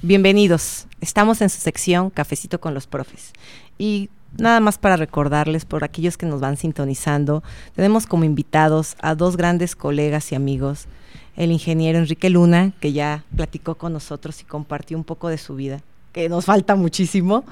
[0.04, 0.86] bienvenidos.
[1.02, 3.34] Estamos en su sección Cafecito con los Profes.
[3.80, 7.42] Y nada más para recordarles, por aquellos que nos van sintonizando,
[7.76, 10.86] tenemos como invitados a dos grandes colegas y amigos,
[11.38, 15.56] el ingeniero Enrique Luna, que ya platicó con nosotros y compartió un poco de su
[15.56, 15.82] vida,
[16.14, 17.46] que nos falta muchísimo,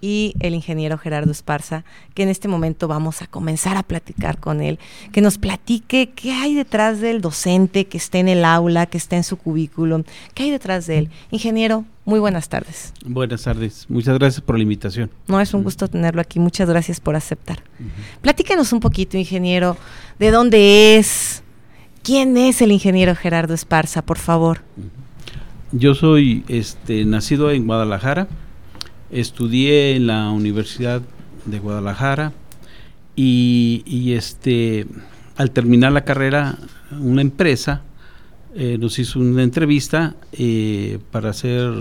[0.00, 1.84] y el ingeniero Gerardo Esparza,
[2.14, 4.78] que en este momento vamos a comenzar a platicar con él,
[5.12, 9.16] que nos platique qué hay detrás del docente que esté en el aula, que esté
[9.16, 11.10] en su cubículo, qué hay detrás de él.
[11.30, 12.92] Ingeniero, muy buenas tardes.
[13.04, 15.10] Buenas tardes, muchas gracias por la invitación.
[15.28, 17.62] No, es un gusto tenerlo aquí, muchas gracias por aceptar.
[18.22, 19.76] Platíquenos un poquito, ingeniero,
[20.18, 21.42] de dónde es,
[22.02, 24.62] quién es el ingeniero Gerardo Esparza, por favor.
[25.72, 28.26] Yo soy este, nacido en Guadalajara,
[29.10, 31.02] estudié en la Universidad
[31.44, 32.32] de Guadalajara
[33.16, 34.86] y, este
[35.36, 36.58] al terminar la carrera
[36.98, 37.82] una empresa
[38.54, 41.72] eh, nos hizo una entrevista eh, para hacer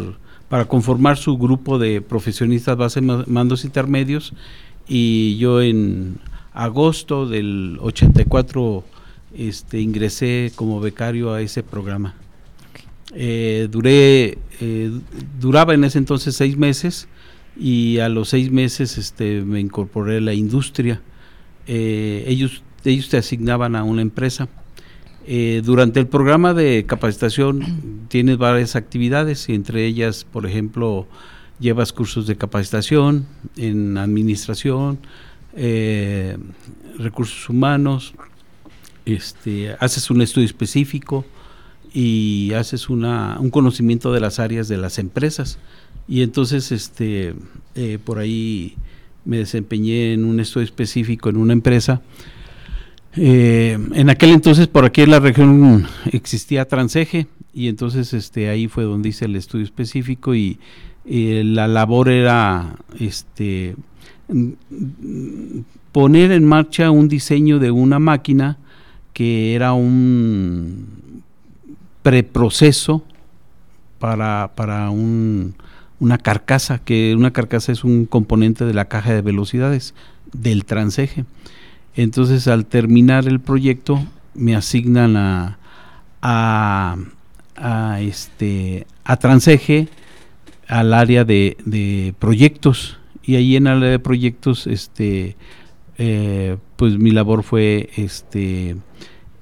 [0.50, 4.34] para conformar su grupo de profesionistas base mandos intermedios
[4.88, 6.18] y yo en
[6.54, 8.84] agosto del 84
[9.38, 12.15] este, ingresé como becario a ese programa.
[13.13, 14.39] Eh, duré,
[15.39, 17.08] duraba en ese entonces seis meses
[17.60, 21.02] y a los seis meses este, me incorporé a la industria.
[21.67, 24.48] Eh, ellos, ellos te asignaban a una empresa.
[25.28, 31.06] Eh, durante el programa de capacitación tienes varias actividades y entre ellas, por ejemplo,
[31.60, 35.00] llevas cursos de capacitación en administración,
[35.56, 36.38] eh,
[36.98, 38.13] recursos humanos,
[39.06, 41.26] este, haces un estudio específico
[41.93, 45.60] y haces una, un conocimiento de las áreas de las empresas.
[46.10, 47.36] Y entonces, este,
[47.76, 48.76] eh, por ahí
[49.26, 52.02] me desempeñé en un estudio específico en una empresa.
[53.15, 58.67] Eh, en aquel entonces, por aquí en la región existía Transeje, y entonces este, ahí
[58.67, 60.60] fue donde hice el estudio específico y,
[61.12, 63.76] la labor era este,
[65.91, 68.60] poner en marcha un diseño de una máquina
[69.12, 71.24] que era un
[72.04, 73.04] preproceso
[73.98, 75.56] para, para un,
[75.99, 79.93] una carcasa, que una carcasa es un componente de la caja de velocidades
[80.33, 81.25] del transeje.
[81.95, 85.57] Entonces al terminar el proyecto me asignan a,
[86.21, 86.97] a,
[88.01, 89.88] este, a transeje
[90.67, 95.35] al área de, de, proyectos y ahí en el área de proyectos este
[95.97, 98.77] eh, pues mi labor fue este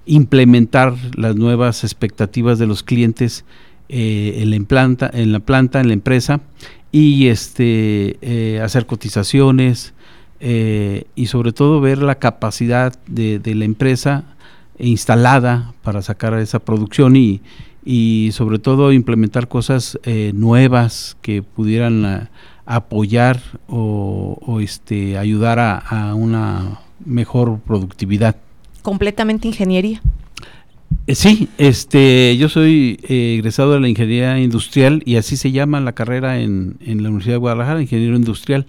[0.05, 3.45] implementar las nuevas expectativas de los clientes
[3.89, 6.41] eh, en, la planta, en la planta, en la empresa,
[6.91, 9.93] y este, eh, hacer cotizaciones
[10.39, 14.23] eh, y sobre todo ver la capacidad de, la empresa
[14.79, 17.41] instalada para sacar esa producción y,
[17.83, 19.97] y sobre todo implementar cosas
[20.33, 22.29] nuevas que pudieran
[22.65, 28.35] apoyar o, este, ayudar a una mejor productividad.
[28.81, 30.01] Completamente ingeniería.
[31.07, 35.79] Eh, sí, este, yo soy eh, egresado de la ingeniería industrial y así se llama
[35.79, 38.65] la carrera en, en, la Universidad de Guadalajara, ingeniero industrial.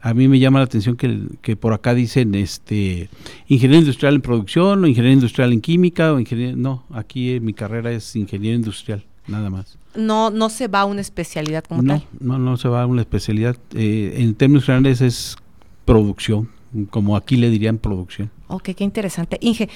[0.00, 3.08] A mí me llama la atención que, que por acá dicen este
[3.48, 7.54] ingeniero industrial en producción o ingeniero industrial en química o ingeniero no, aquí eh, mi
[7.54, 9.78] carrera es ingeniero industrial, nada más.
[9.96, 12.06] No, no se va a una especialidad como no, tal.
[12.20, 13.56] No, no se va a una especialidad.
[13.74, 15.36] en términos generales es
[15.86, 16.50] producción,
[16.90, 18.30] como aquí le dirían producción.
[18.48, 19.38] Ok, qué interesante.
[19.40, 19.68] Inge,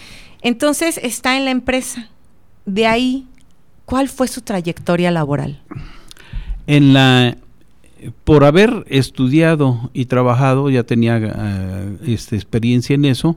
[0.43, 2.09] entonces está en la empresa.
[2.67, 3.27] De ahí,
[3.85, 5.61] ¿cuál fue su trayectoria laboral?
[6.67, 7.37] En la,
[8.25, 13.37] por haber estudiado y trabajado, ya tenía uh, este, experiencia en eso.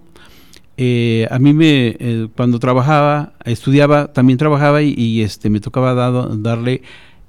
[0.77, 5.93] Eh, a mí me, eh, cuando trabajaba, estudiaba, también trabajaba y, y este, me tocaba
[5.93, 6.81] dado, darle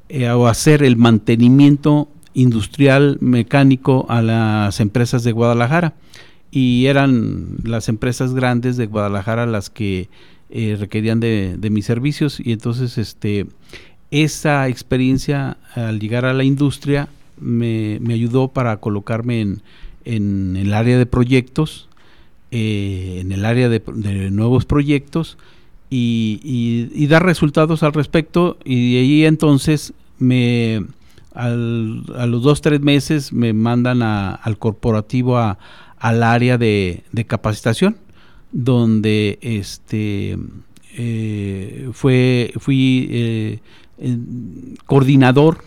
[0.09, 5.94] eh, o hacer el mantenimiento industrial mecánico a las empresas de Guadalajara.
[6.51, 10.09] Y eran las empresas grandes de Guadalajara las que
[10.51, 12.38] eh, requerían de, mis servicios.
[12.38, 13.46] Y entonces este
[14.12, 17.09] esa experiencia al llegar a la industria
[17.40, 19.62] me, ayudó para colocarme en,
[20.05, 21.88] en, el área de proyectos,
[22.53, 23.83] eh, en el área de,
[24.31, 25.37] nuevos proyectos
[25.90, 28.59] y, dar resultados al respecto.
[28.64, 30.85] Y de ahí entonces me
[31.37, 31.49] a
[32.27, 35.59] los dos tres meses me mandan al corporativo a,
[35.99, 37.96] al área de, capacitación,
[38.53, 40.38] donde este
[40.96, 43.59] eh, fue, fui eh,
[44.87, 45.64] coordinador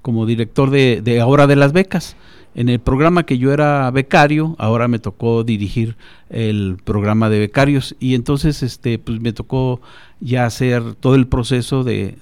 [0.00, 2.16] como director de, ahora de las becas.
[2.54, 5.96] En el programa que yo era becario, ahora me tocó dirigir
[6.28, 9.80] el programa de becarios y entonces este pues me tocó
[10.20, 12.18] ya hacer todo el proceso de,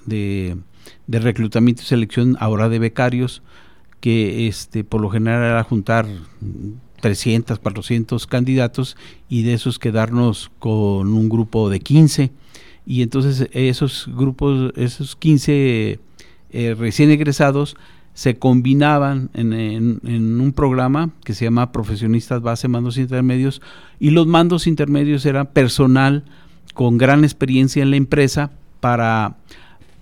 [1.07, 3.43] de reclutamiento y selección ahora de becarios
[4.01, 6.07] que este por lo general era juntar
[7.01, 8.97] 300, 400 candidatos
[9.29, 12.31] y de esos quedarnos con un grupo de 15
[12.87, 16.01] y entonces esos grupos, esos 15
[16.53, 17.77] eh, recién egresados
[18.15, 23.63] se combinaban en, un programa que se llama Profesionistas Base Mandos Intermedios
[23.99, 26.25] y los mandos intermedios eran personal
[26.75, 28.51] con gran experiencia en la empresa
[28.81, 29.37] para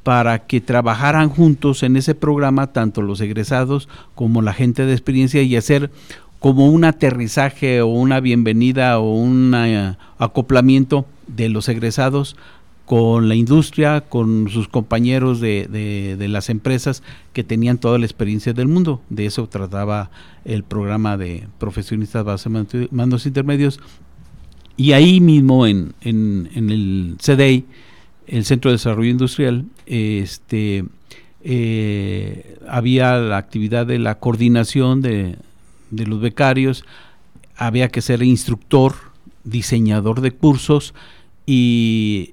[0.09, 5.43] para que trabajaran juntos en ese programa tanto los egresados como la gente de experiencia
[5.43, 5.91] y hacer
[6.39, 12.37] como un aterrizaje o una bienvenida o un eh, acoplamiento de los egresados
[12.87, 17.03] con la industria, con sus compañeros de, las empresas
[17.35, 19.03] que tenían toda la experiencia del mundo.
[19.11, 20.11] De eso trataba
[20.47, 22.49] el programa de profesionistas base
[22.91, 23.79] mandos intermedios.
[24.75, 27.67] Y ahí mismo en, en, en el CDI,
[28.29, 30.85] el Centro de Desarrollo Industrial, este,
[31.43, 35.37] eh, había la actividad de la coordinación de,
[35.91, 36.85] de los becarios,
[37.57, 38.95] había que ser instructor,
[39.45, 40.95] diseñador de cursos
[41.51, 42.33] y,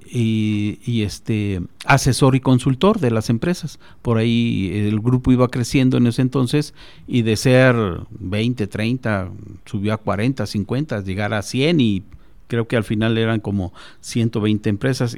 [0.84, 3.78] y, este asesor y consultor de las empresas.
[4.02, 6.74] Por ahí el grupo iba creciendo en ese entonces
[7.08, 7.74] y de ser
[8.10, 9.30] 20, 30,
[9.64, 12.02] subió a 40, 50, llegar a 100 y
[12.46, 15.16] creo que al final eran como 120 empresas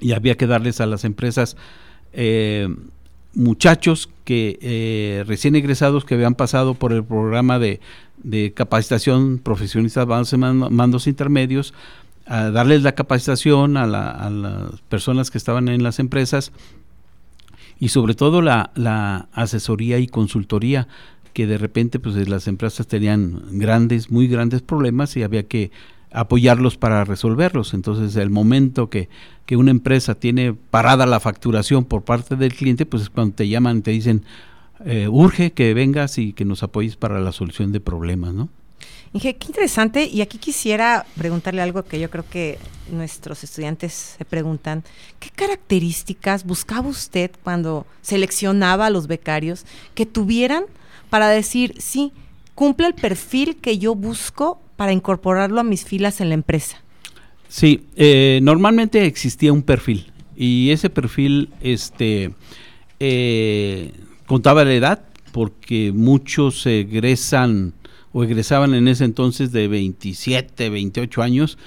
[0.00, 1.56] y había que darles a las empresas
[2.12, 2.68] eh,
[3.34, 7.80] muchachos que eh, recién egresados que habían pasado por el programa de,
[8.54, 11.74] capacitación profesionistas mandos intermedios
[12.26, 16.50] a darles la capacitación a, las personas que estaban en las empresas
[17.78, 20.88] y sobre todo la, la, asesoría y consultoría
[21.34, 25.70] que de repente pues las empresas tenían grandes, muy grandes problemas y había que
[26.16, 27.74] apoyarlos para resolverlos.
[27.74, 29.10] Entonces, el momento que,
[29.44, 33.48] que, una empresa tiene parada la facturación por parte del cliente, pues es cuando te
[33.48, 34.24] llaman, te dicen,
[34.84, 38.48] eh, urge que vengas y que nos apoyes para la solución de problemas, ¿no?
[39.12, 40.06] Inge, qué interesante.
[40.06, 42.58] Y aquí quisiera preguntarle algo que yo creo que
[42.90, 44.84] nuestros estudiantes se preguntan.
[45.20, 50.64] ¿Qué características buscaba usted cuando seleccionaba a los becarios que tuvieran
[51.10, 52.12] para decir, sí,
[52.56, 56.78] cumple el perfil que yo busco para incorporarlo a mis filas en la empresa?
[57.48, 62.32] Sí, eh, normalmente existía un perfil y ese perfil este,
[62.98, 63.92] eh,
[64.26, 67.74] contaba la edad porque muchos egresan
[68.12, 71.58] o egresaban en ese entonces de 27, 28 años,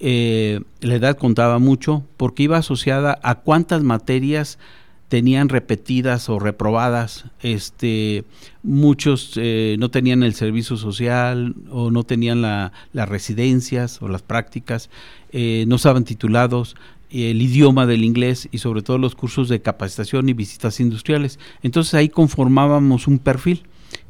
[0.00, 4.60] eh, la edad contaba mucho porque iba asociada a cuántas materias
[5.08, 8.24] tenían repetidas o reprobadas, este,
[8.62, 14.90] muchos eh, no tenían el servicio social o no tenían las residencias o las prácticas,
[15.32, 16.76] eh, no estaban titulados,
[17.10, 21.38] el idioma del inglés y sobre todo los cursos de capacitación y visitas industriales.
[21.62, 23.62] Entonces ahí conformábamos un perfil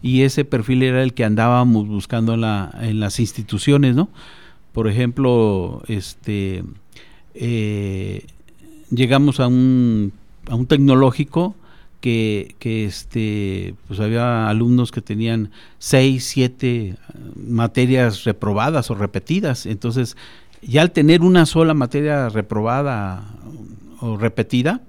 [0.03, 4.09] y ese perfil era el que andábamos buscando en, la, en las instituciones, ¿no?
[4.73, 6.65] Por ejemplo, este,
[7.35, 8.27] eh,
[8.91, 10.13] llegamos a un,
[10.49, 11.55] a un tecnológico
[12.01, 16.97] que, que, este, pues había alumnos que tenían seis, siete
[17.37, 20.17] materias reprobadas o repetidas, entonces
[20.63, 23.25] ya al tener una sola materia reprobada
[24.01, 24.83] o repetida,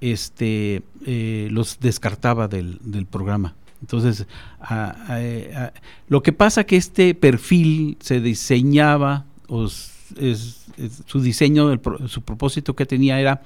[0.00, 3.54] este, eh, los descartaba del, del programa.
[3.80, 4.26] Entonces,
[6.08, 10.64] lo que pasa que este perfil se diseñaba, o es,
[11.06, 13.42] su diseño, su propósito que tenía era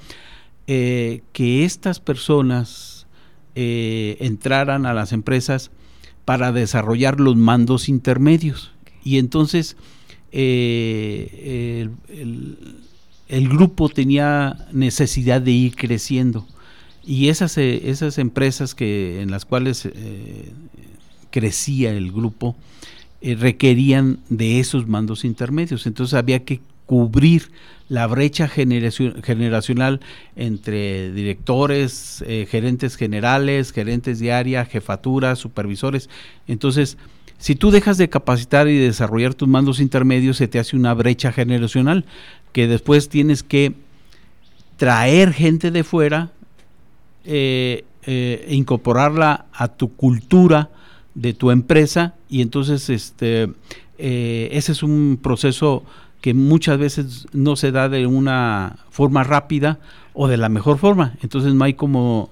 [0.70, 3.06] eh, que estas personas
[3.54, 5.70] eh, entraran a las empresas
[6.26, 8.72] para desarrollar los mandos intermedios.
[9.02, 9.78] Y entonces
[10.30, 11.88] eh,
[13.28, 16.46] el grupo tenía necesidad de ir creciendo
[17.02, 19.88] y esas, esas empresas que, en las cuales
[21.30, 22.56] crecía el grupo
[23.22, 25.86] requerían de esos mandos intermedios.
[25.86, 27.52] Entonces había que cubrir
[27.88, 30.00] la brecha generacional
[30.34, 36.10] entre directores, gerentes generales, gerentes de área, jefaturas, supervisores.
[36.48, 36.98] Entonces,
[37.38, 41.32] si tú dejas de capacitar y desarrollar tus mandos intermedios, se te hace una brecha
[41.32, 42.04] generacional
[42.52, 43.74] que después tienes que
[44.76, 46.32] traer gente de fuera
[47.24, 50.70] eh, eh, incorporarla a tu cultura
[51.14, 53.50] de tu empresa y entonces este
[53.98, 55.84] eh, ese es un proceso
[56.20, 59.78] que muchas veces no se da de una forma rápida
[60.14, 62.30] o de la mejor forma entonces no hay como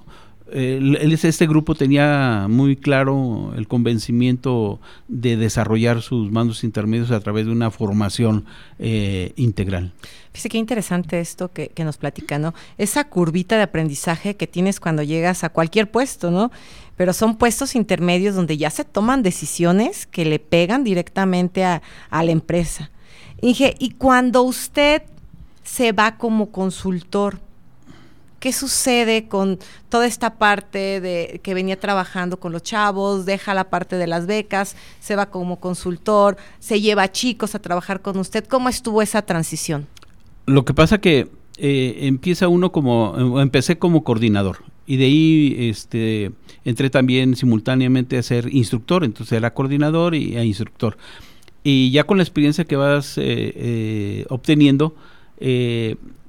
[0.52, 7.52] este grupo tenía muy claro el convencimiento de desarrollar sus mandos intermedios a través de
[7.52, 8.44] una formación
[8.78, 9.92] eh, integral.
[10.32, 12.54] Fíjese qué interesante esto que, nos platica, ¿no?
[12.78, 16.52] Esa curvita de aprendizaje que tienes cuando llegas a cualquier puesto, ¿no?
[16.96, 22.30] Pero son puestos intermedios donde ya se toman decisiones que le pegan directamente a la
[22.30, 22.90] empresa.
[23.40, 25.02] Inge, y cuando usted
[25.62, 27.40] se va como consultor,
[28.38, 29.58] ¿Qué sucede con
[29.88, 34.26] toda esta parte de que venía trabajando con los chavos, deja la parte de las
[34.26, 38.44] becas, se va como consultor, se lleva a chicos a trabajar con usted?
[38.44, 39.86] ¿Cómo estuvo esa transición?
[40.44, 46.30] Lo que pasa que eh, empieza uno como, empecé como coordinador y de ahí este,
[46.64, 50.98] entré también simultáneamente a ser instructor, entonces era coordinador y instructor.
[51.68, 53.22] Y ya con la experiencia que vas eh,
[53.56, 54.94] eh, obteniendo,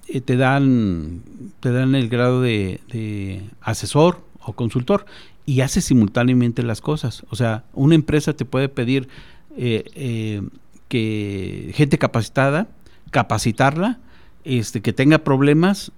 [0.07, 1.21] eh, te dan
[1.59, 5.05] te dan el grado de, asesor o consultor
[5.45, 7.23] y haces simultáneamente las cosas.
[7.29, 9.09] O sea, una empresa te puede pedir
[9.57, 10.41] eh, eh,
[10.88, 12.69] que gente capacitada,
[13.11, 13.99] capacitarla,
[14.45, 15.91] este, que tenga problemas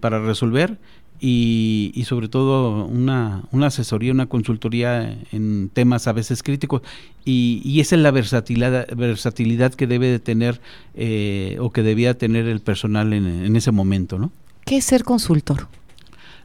[0.00, 0.78] para resolver
[1.22, 6.80] y, sobre todo una, una, asesoría, una consultoría en temas a veces críticos.
[7.24, 10.60] Y, esa es la versatilidad, versatilidad que debe de tener
[10.94, 14.18] eh, o que debía tener el personal en, ese momento.
[14.18, 14.32] ¿no?
[14.64, 15.68] ¿Qué es ser consultor?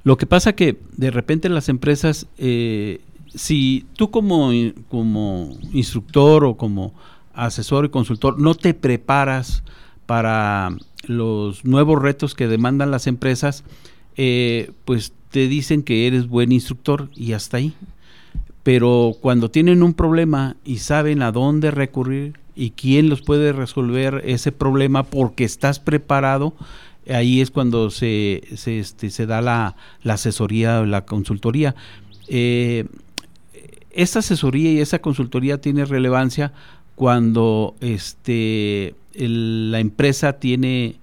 [0.03, 2.99] Lo que pasa que de repente las empresas, eh,
[3.33, 4.51] si tú como,
[4.89, 6.93] como instructor o como
[7.33, 9.63] asesor y consultor no te preparas
[10.05, 10.75] para
[11.07, 13.63] los nuevos retos que demandan las empresas,
[14.17, 17.73] eh, pues te dicen que eres buen instructor y hasta ahí.
[18.63, 24.23] Pero cuando tienen un problema y saben a dónde recurrir y quién los puede resolver
[24.25, 26.55] ese problema porque estás preparado,
[27.09, 31.75] ahí es cuando se, se, este, da la, la asesoría o la consultoría.
[32.27, 32.85] Eh,
[33.91, 36.53] esta asesoría y esa consultoría tiene relevancia
[36.95, 40.95] cuando este, la empresa tiene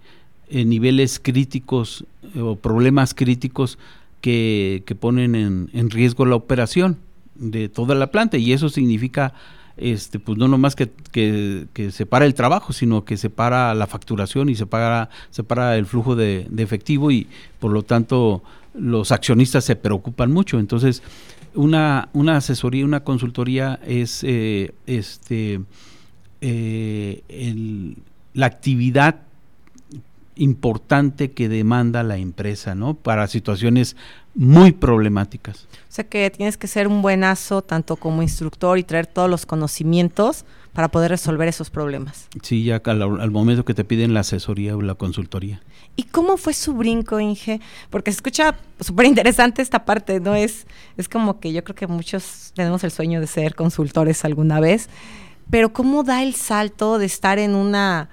[0.55, 3.79] eh, niveles críticos eh, o problemas críticos
[4.21, 6.99] que, ponen en, en, riesgo la operación
[7.37, 8.37] de toda la planta.
[8.37, 9.33] Y eso significa
[9.79, 13.75] este pues no nomás que, que, que se para el trabajo sino que se para
[13.75, 17.27] la facturación y se para, se para el flujo de, de efectivo y
[17.59, 18.43] por lo tanto
[18.75, 20.59] los accionistas se preocupan mucho.
[20.59, 21.03] Entonces
[21.55, 25.63] una, una asesoría, una consultoría es eh, este,
[28.35, 29.23] la actividad
[30.37, 32.95] importante que demanda la empresa, ¿no?
[32.95, 33.97] Para situaciones
[34.35, 35.67] muy problemáticas.
[35.89, 39.45] O sea que tienes que ser un buenazo tanto como instructor y traer todos los
[39.45, 42.29] conocimientos para poder resolver esos problemas.
[42.43, 45.61] Sí, ya al, momento que te piden la asesoría o la consultoría.
[45.97, 47.61] ¿Y cómo fue su brinco, Inge?
[47.91, 50.35] Porque se escucha súper interesante esta parte, ¿no?
[50.35, 50.67] Es,
[50.97, 54.89] es como que yo creo que muchos tenemos el sueño de ser consultores alguna vez,
[55.51, 58.09] pero ¿cómo da el salto de estar en una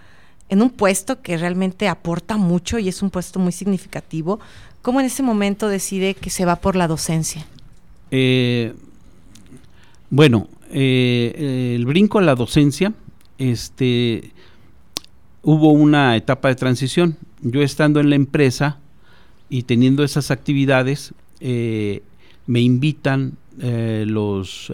[0.50, 4.40] en un puesto que realmente aporta mucho y es un puesto muy significativo?
[4.82, 7.46] ¿Cómo en ese momento decide que se va por la docencia?
[8.12, 8.74] Eh,
[10.10, 12.94] bueno, eh, el brinco a la docencia,
[13.38, 14.32] este,
[15.44, 17.18] hubo una etapa de transición.
[17.42, 18.78] Yo estando en la empresa
[19.50, 22.04] y teniendo esas actividades, eh,
[22.46, 24.72] me invitan eh, los,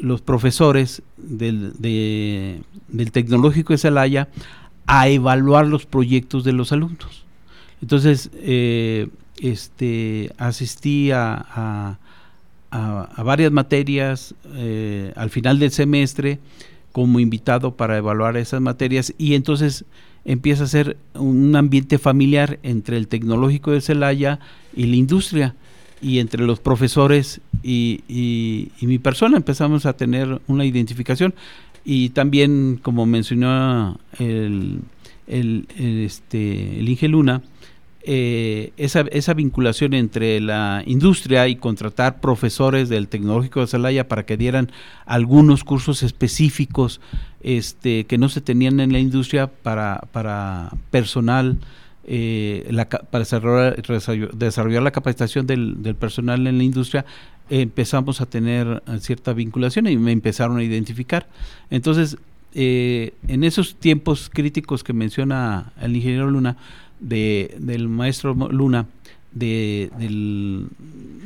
[0.00, 4.28] los profesores del, del Tecnológico de Celaya
[4.86, 7.24] a evaluar los proyectos de los alumnos.
[7.80, 8.30] Entonces,
[9.40, 11.98] este, asistí a
[12.70, 16.38] a, varias materias eh, al final del semestre
[16.92, 19.84] como invitado para evaluar esas materias y entonces
[20.24, 24.38] empieza a ser un ambiente familiar entre el tecnológico de Celaya
[24.74, 25.54] y la industria
[26.00, 31.34] y entre los profesores y, mi persona empezamos a tener una identificación.
[31.84, 34.80] Y también como mencionó el,
[35.26, 37.42] el, este, el Inge Luna,
[38.02, 44.24] eh, esa, esa, vinculación entre la industria y contratar profesores del Tecnológico de Celaya para
[44.24, 44.72] que dieran
[45.04, 47.02] algunos cursos específicos
[47.42, 51.58] este, que no se tenían en la industria para, para personal,
[52.12, 57.06] eh, la, para desarrollar, la capacitación del, personal en la industria,
[57.48, 61.28] empezamos a tener cierta vinculación y me empezaron a identificar.
[61.70, 62.16] Entonces,
[62.52, 66.56] eh, en esos tiempos críticos que menciona el ingeniero Luna,
[66.98, 68.86] de, del maestro Luna
[69.30, 69.88] de,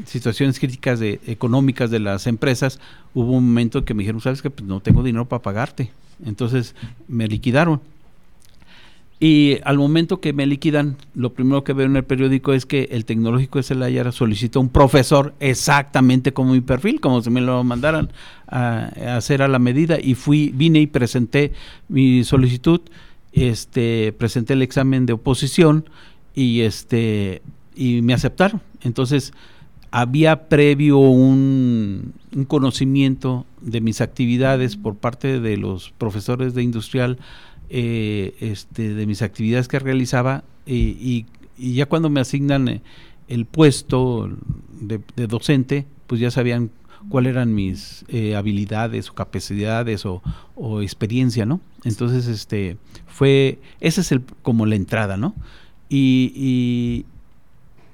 [0.04, 2.78] situaciones críticas de, económicas de las empresas,
[3.14, 5.92] hubo un momento que me dijeron, sabes que pues no tengo dinero para pagarte.
[6.26, 6.74] Entonces
[7.08, 7.80] me liquidaron.
[9.20, 12.88] Y al momento que me liquidan, lo primero que veo en el periódico es que
[12.90, 17.62] el tecnológico de Celaya solicita un profesor exactamente como mi perfil, como si me lo
[17.64, 18.10] mandaran
[18.48, 19.98] a, a hacer a la medida.
[20.00, 21.52] Y fui, vine y presenté
[21.88, 22.80] mi solicitud
[23.34, 25.88] este, presenté el examen de oposición
[26.34, 27.42] y, este,
[27.74, 28.62] y me aceptaron.
[28.82, 29.32] Entonces,
[29.90, 32.14] había previo un,
[32.46, 37.18] conocimiento de mis actividades por parte de los profesores de industrial,
[37.76, 41.26] eh, este, de mis actividades que realizaba, y,
[41.58, 42.82] ya cuando me asignan eh,
[43.26, 44.30] el puesto
[44.80, 46.70] de, docente, pues ya sabían
[47.08, 50.22] cuáles eran mis eh, habilidades o capacidades o,
[50.82, 51.60] experiencia, ¿no?
[51.82, 52.76] Entonces, este,
[53.08, 55.34] fue, esa es el, como la entrada, ¿no?
[55.88, 57.04] Y,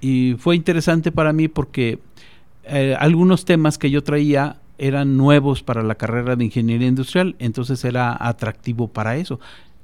[0.03, 2.01] y, fue interesante para mí porque
[2.99, 8.15] algunos temas que yo traía eran nuevos para la carrera de ingeniería industrial, entonces era
[8.19, 9.41] atractivo para eso.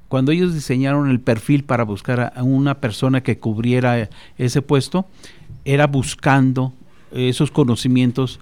[0.09, 5.07] Cuando ellos diseñaron el perfil para buscar a una persona que cubriera ese puesto,
[5.65, 6.73] era buscando
[7.13, 8.41] esos conocimientos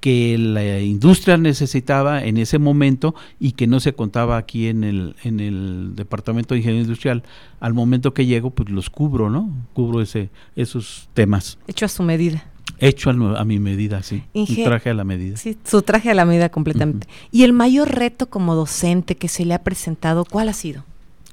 [0.00, 5.16] que la industria necesitaba en ese momento y que no se contaba aquí en el,
[5.24, 7.22] en el Departamento de Ingeniería Industrial.
[7.60, 9.50] Al momento que llego, pues los cubro, ¿no?
[9.72, 11.58] Cubro ese, esos temas.
[11.66, 12.44] Hecho a su medida.
[12.78, 14.22] Hecho a, mi medida, sí.
[14.34, 15.38] un traje a la medida.
[15.38, 17.08] Sí, su traje a la medida completamente.
[17.32, 20.84] ¿Y el mayor reto como docente que se le ha presentado, cuál ha sido?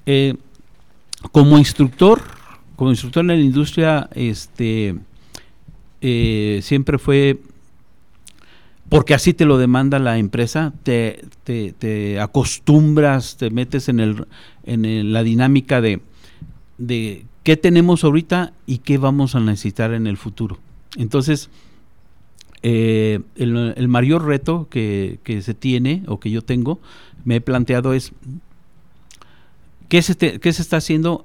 [0.05, 0.35] Eh,
[1.31, 2.21] como instructor,
[2.75, 4.95] como instructor en la industria, este,
[6.01, 7.39] eh, siempre fue
[8.89, 14.27] porque así te lo demanda la empresa, te, te, acostumbras, te metes en, el,
[14.65, 15.99] en la dinámica de,
[16.77, 20.59] de qué tenemos ahorita y qué vamos a necesitar en el futuro.
[20.95, 21.49] Entonces,
[22.61, 26.79] eh, el, mayor reto que, se tiene o que yo tengo,
[27.25, 28.13] me he planteado es
[29.93, 31.23] qué se, está haciendo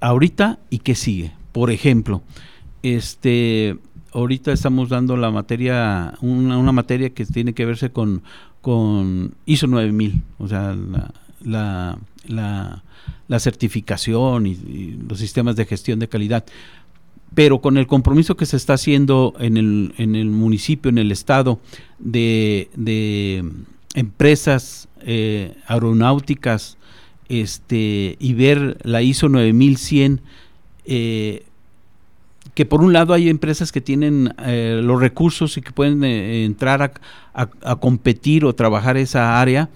[0.00, 1.30] ahorita y qué sigue.
[1.52, 2.20] Por ejemplo,
[2.82, 3.78] este,
[4.12, 8.24] ahorita estamos dando la materia, una, materia que tiene que verse con,
[8.60, 10.74] con ISO 9000, o sea,
[11.44, 11.96] la,
[12.26, 12.82] la,
[13.28, 16.44] la, certificación y, los sistemas de gestión de calidad.
[17.34, 21.12] Pero con el compromiso que se está haciendo en el, en el municipio, en el
[21.12, 21.60] estado,
[22.00, 23.44] de, de
[23.94, 26.78] empresas eh, aeronáuticas
[27.28, 30.20] este, y ver la ISO 9100,
[30.84, 31.44] eh,
[32.54, 36.44] que por un lado hay empresas que tienen eh, los recursos y que pueden eh,
[36.44, 36.92] entrar
[37.34, 39.70] a, competir o trabajar esa área,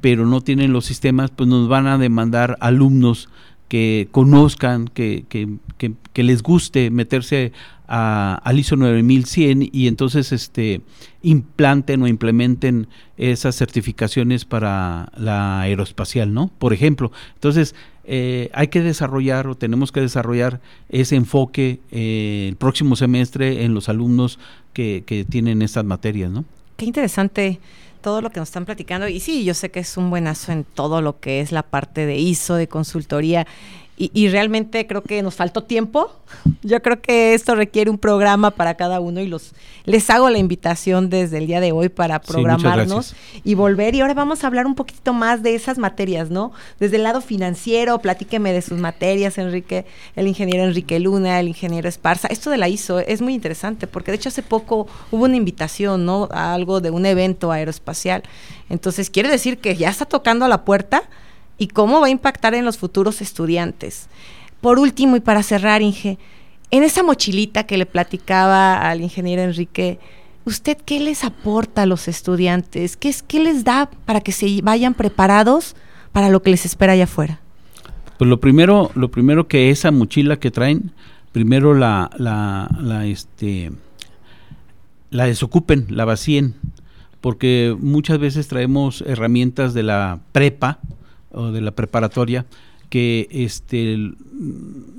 [0.00, 3.28] pero no tienen los sistemas, pues nos van a demandar alumnos
[3.72, 5.48] que conozcan, que, que,
[5.78, 7.52] que, les guste meterse
[7.88, 10.82] a, al ISO 9100 y entonces este
[11.22, 16.50] implanten o implementen esas certificaciones para la aeroespacial, ¿no?
[16.58, 20.60] Por ejemplo, entonces eh, hay que desarrollar o tenemos que desarrollar
[20.90, 24.38] ese enfoque eh, el próximo semestre en los alumnos
[24.74, 26.44] que, que tienen estas materias, ¿no?
[26.76, 27.58] Qué interesante
[28.02, 29.08] todo lo que nos están platicando.
[29.08, 32.04] Y sí, yo sé que es un buenazo en todo lo que es la parte
[32.04, 33.46] de ISO, de consultoría.
[34.12, 36.10] Y, realmente creo que nos faltó tiempo.
[36.62, 39.52] Yo creo que esto requiere un programa para cada uno y los
[39.84, 43.94] les hago la invitación desde el día de hoy para programarnos y volver.
[43.94, 46.52] Y ahora vamos a hablar un poquito más de esas materias, ¿no?
[46.80, 49.86] Desde el lado financiero, platíqueme de sus materias, Enrique,
[50.16, 52.28] el ingeniero Enrique Luna, el ingeniero Esparza.
[52.28, 56.04] Esto de la ISO es muy interesante porque de hecho hace poco hubo una invitación,
[56.06, 56.28] ¿no?
[56.32, 58.22] A algo de un evento aeroespacial.
[58.68, 61.02] Entonces, quiere decir que ya está tocando a la puerta
[61.58, 64.08] y cómo va a impactar en los futuros estudiantes.
[64.60, 66.18] Por último, y para cerrar, Inge,
[66.70, 69.98] en esa mochilita que le platicaba al ingeniero Enrique,
[70.44, 72.96] ¿usted qué les aporta a los estudiantes?
[72.96, 75.76] ¿Qué, es, qué les da para que se vayan preparados
[76.12, 77.40] para lo que les espera allá afuera?
[78.18, 80.92] Pues lo primero, lo primero que esa mochila que traen,
[81.32, 83.72] primero la, la, este,
[85.10, 86.54] la desocupen, la vacíen,
[87.20, 90.78] porque muchas veces traemos herramientas de la prepa,
[91.32, 92.46] o de la preparatoria
[92.92, 93.96] que este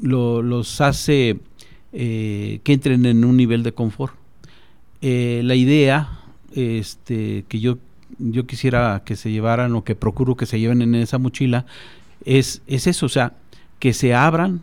[0.02, 1.38] los hace
[1.92, 4.16] eh, que entren en un nivel de confort.
[5.02, 6.22] Eh, la idea
[6.56, 7.78] este, que yo,
[8.18, 11.68] yo quisiera que se llevaran o que procuro que se lleven en esa mochila
[12.26, 13.34] es, es eso, o sea,
[13.78, 14.62] que se abran,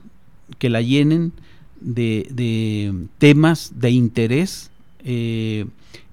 [0.59, 1.33] que la llenen
[1.81, 4.73] de, de temas de interés
[5.05, 5.67] eh,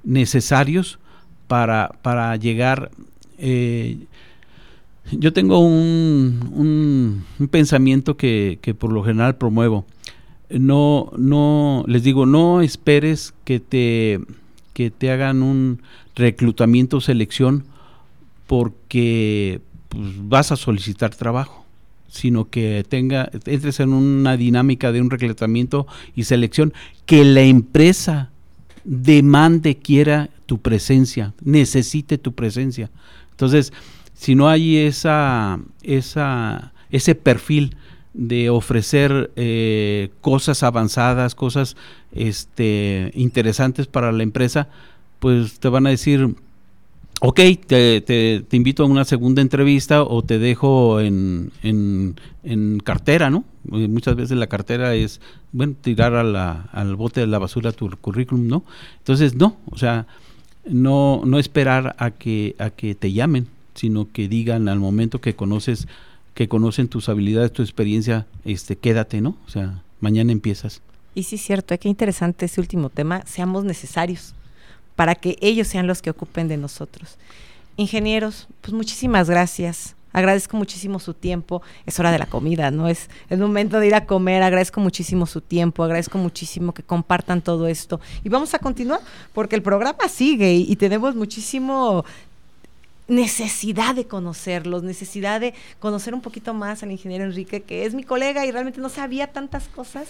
[0.03, 0.99] necesarios
[1.47, 2.91] para, para llegar
[5.12, 9.86] yo tengo un, un, pensamiento que, que, por lo general promuevo.
[10.49, 14.20] No, no, les digo, no esperes que te,
[14.74, 15.82] que te hagan un
[16.16, 17.66] reclutamiento o selección
[18.47, 21.66] porque pues, vas a solicitar trabajo,
[22.08, 25.86] sino que tenga, entres en una dinámica de un reclutamiento
[26.16, 26.74] y selección
[27.05, 28.32] que la empresa
[28.86, 32.89] demande, quiera tu presencia, necesite tu presencia.
[33.32, 33.74] Entonces,
[34.18, 37.78] si no hay esa, esa, ese perfil
[38.15, 41.78] de ofrecer eh, cosas avanzadas, cosas
[42.11, 44.70] este, interesantes para la empresa,
[45.20, 46.36] pues te van a decir,
[47.22, 53.43] ok, te, te, invito a una segunda entrevista o te dejo en, en, cartera, ¿no?
[53.65, 58.63] Muchas veces la cartera es, bueno, tirar al bote de la basura tu currículum, ¿no?
[58.97, 60.07] Entonces, no, o sea,
[60.68, 63.47] no, no esperar a que, a que te llamen
[63.78, 65.88] sino que digan al momento que conoces,
[66.34, 69.38] que conocen tus habilidades, tu experiencia, este, quédate, ¿no?
[69.45, 70.82] O sea, mañana empiezas.
[71.15, 74.34] Y sí cierto, qué interesante ese último tema, seamos necesarios
[74.95, 77.17] para que ellos sean los que ocupen de nosotros.
[77.78, 79.95] Ingenieros, pues muchísimas gracias.
[80.11, 81.61] Agradezco muchísimo su tiempo.
[81.86, 82.88] Es hora de la comida, ¿no?
[82.88, 84.41] Es el momento de ir a comer.
[84.41, 85.84] Agradezco muchísimo su tiempo.
[85.84, 88.01] Agradezco muchísimo que compartan todo esto.
[88.23, 89.01] Y vamos a continuar
[89.34, 92.03] porque el programa sigue y, y tenemos muchísimo
[93.08, 98.03] necesidad de conocerlos, necesidad de conocer un poquito más al ingeniero Enrique, que es mi
[98.03, 100.08] colega y realmente no sabía tantas cosas,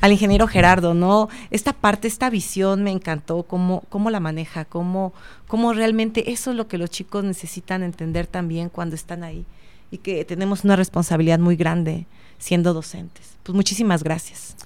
[0.00, 1.28] al ingeniero Gerardo, ¿no?
[1.50, 5.12] Esta parte, esta visión me encantó, cómo, cómo la maneja, cómo,
[5.46, 9.44] cómo realmente eso es lo que los chicos necesitan entender también cuando están ahí
[9.90, 12.06] y que tenemos una responsabilidad muy grande
[12.38, 13.36] siendo docentes.
[13.42, 14.56] Pues muchísimas gracias.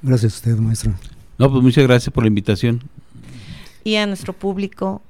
[0.00, 0.98] Gracias a usted, maestra.
[1.38, 2.82] No, pues muchas gracias por la invitación.
[3.84, 5.02] Y a nuestro público,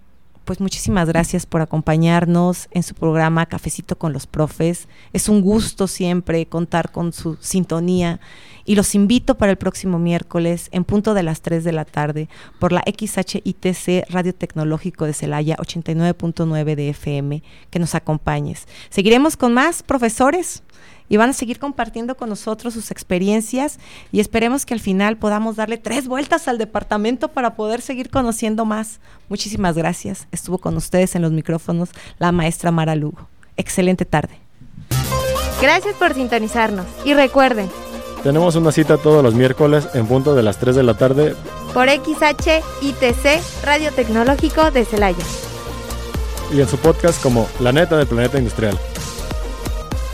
[0.44, 4.88] pues muchísimas gracias por acompañarnos en su programa Cafecito con los Profes.
[5.12, 8.20] Es un gusto siempre contar con su sintonía
[8.64, 12.28] y los invito para el próximo miércoles en punto de las 3 de la tarde
[12.58, 18.66] por la XHITC Radio Tecnológico de Celaya 89.9 de FM que nos acompañes.
[18.90, 20.62] Seguiremos con más profesores
[21.12, 23.78] y van a seguir compartiendo con nosotros sus experiencias
[24.12, 28.64] y esperemos que al final podamos darle tres vueltas al departamento para poder seguir conociendo
[28.64, 28.98] más.
[29.28, 30.26] Muchísimas gracias.
[30.32, 33.28] Estuvo con ustedes en los micrófonos la maestra Mara Lugo.
[33.58, 34.38] Excelente tarde.
[35.60, 37.68] Gracias por sintonizarnos y recuerden,
[38.22, 41.36] tenemos una cita todos los miércoles en punto de las 3 de la tarde
[41.74, 45.24] por XHITC Radio Tecnológico de Celaya.
[46.54, 48.78] Y en su podcast como La neta del planeta industrial.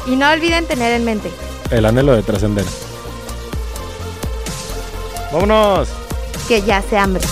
[0.08, 1.30] Y no olviden tener en mente
[1.70, 2.64] el anhelo de trascender.
[5.32, 5.88] ¡Vámonos!
[6.46, 7.22] Que ya se hambre.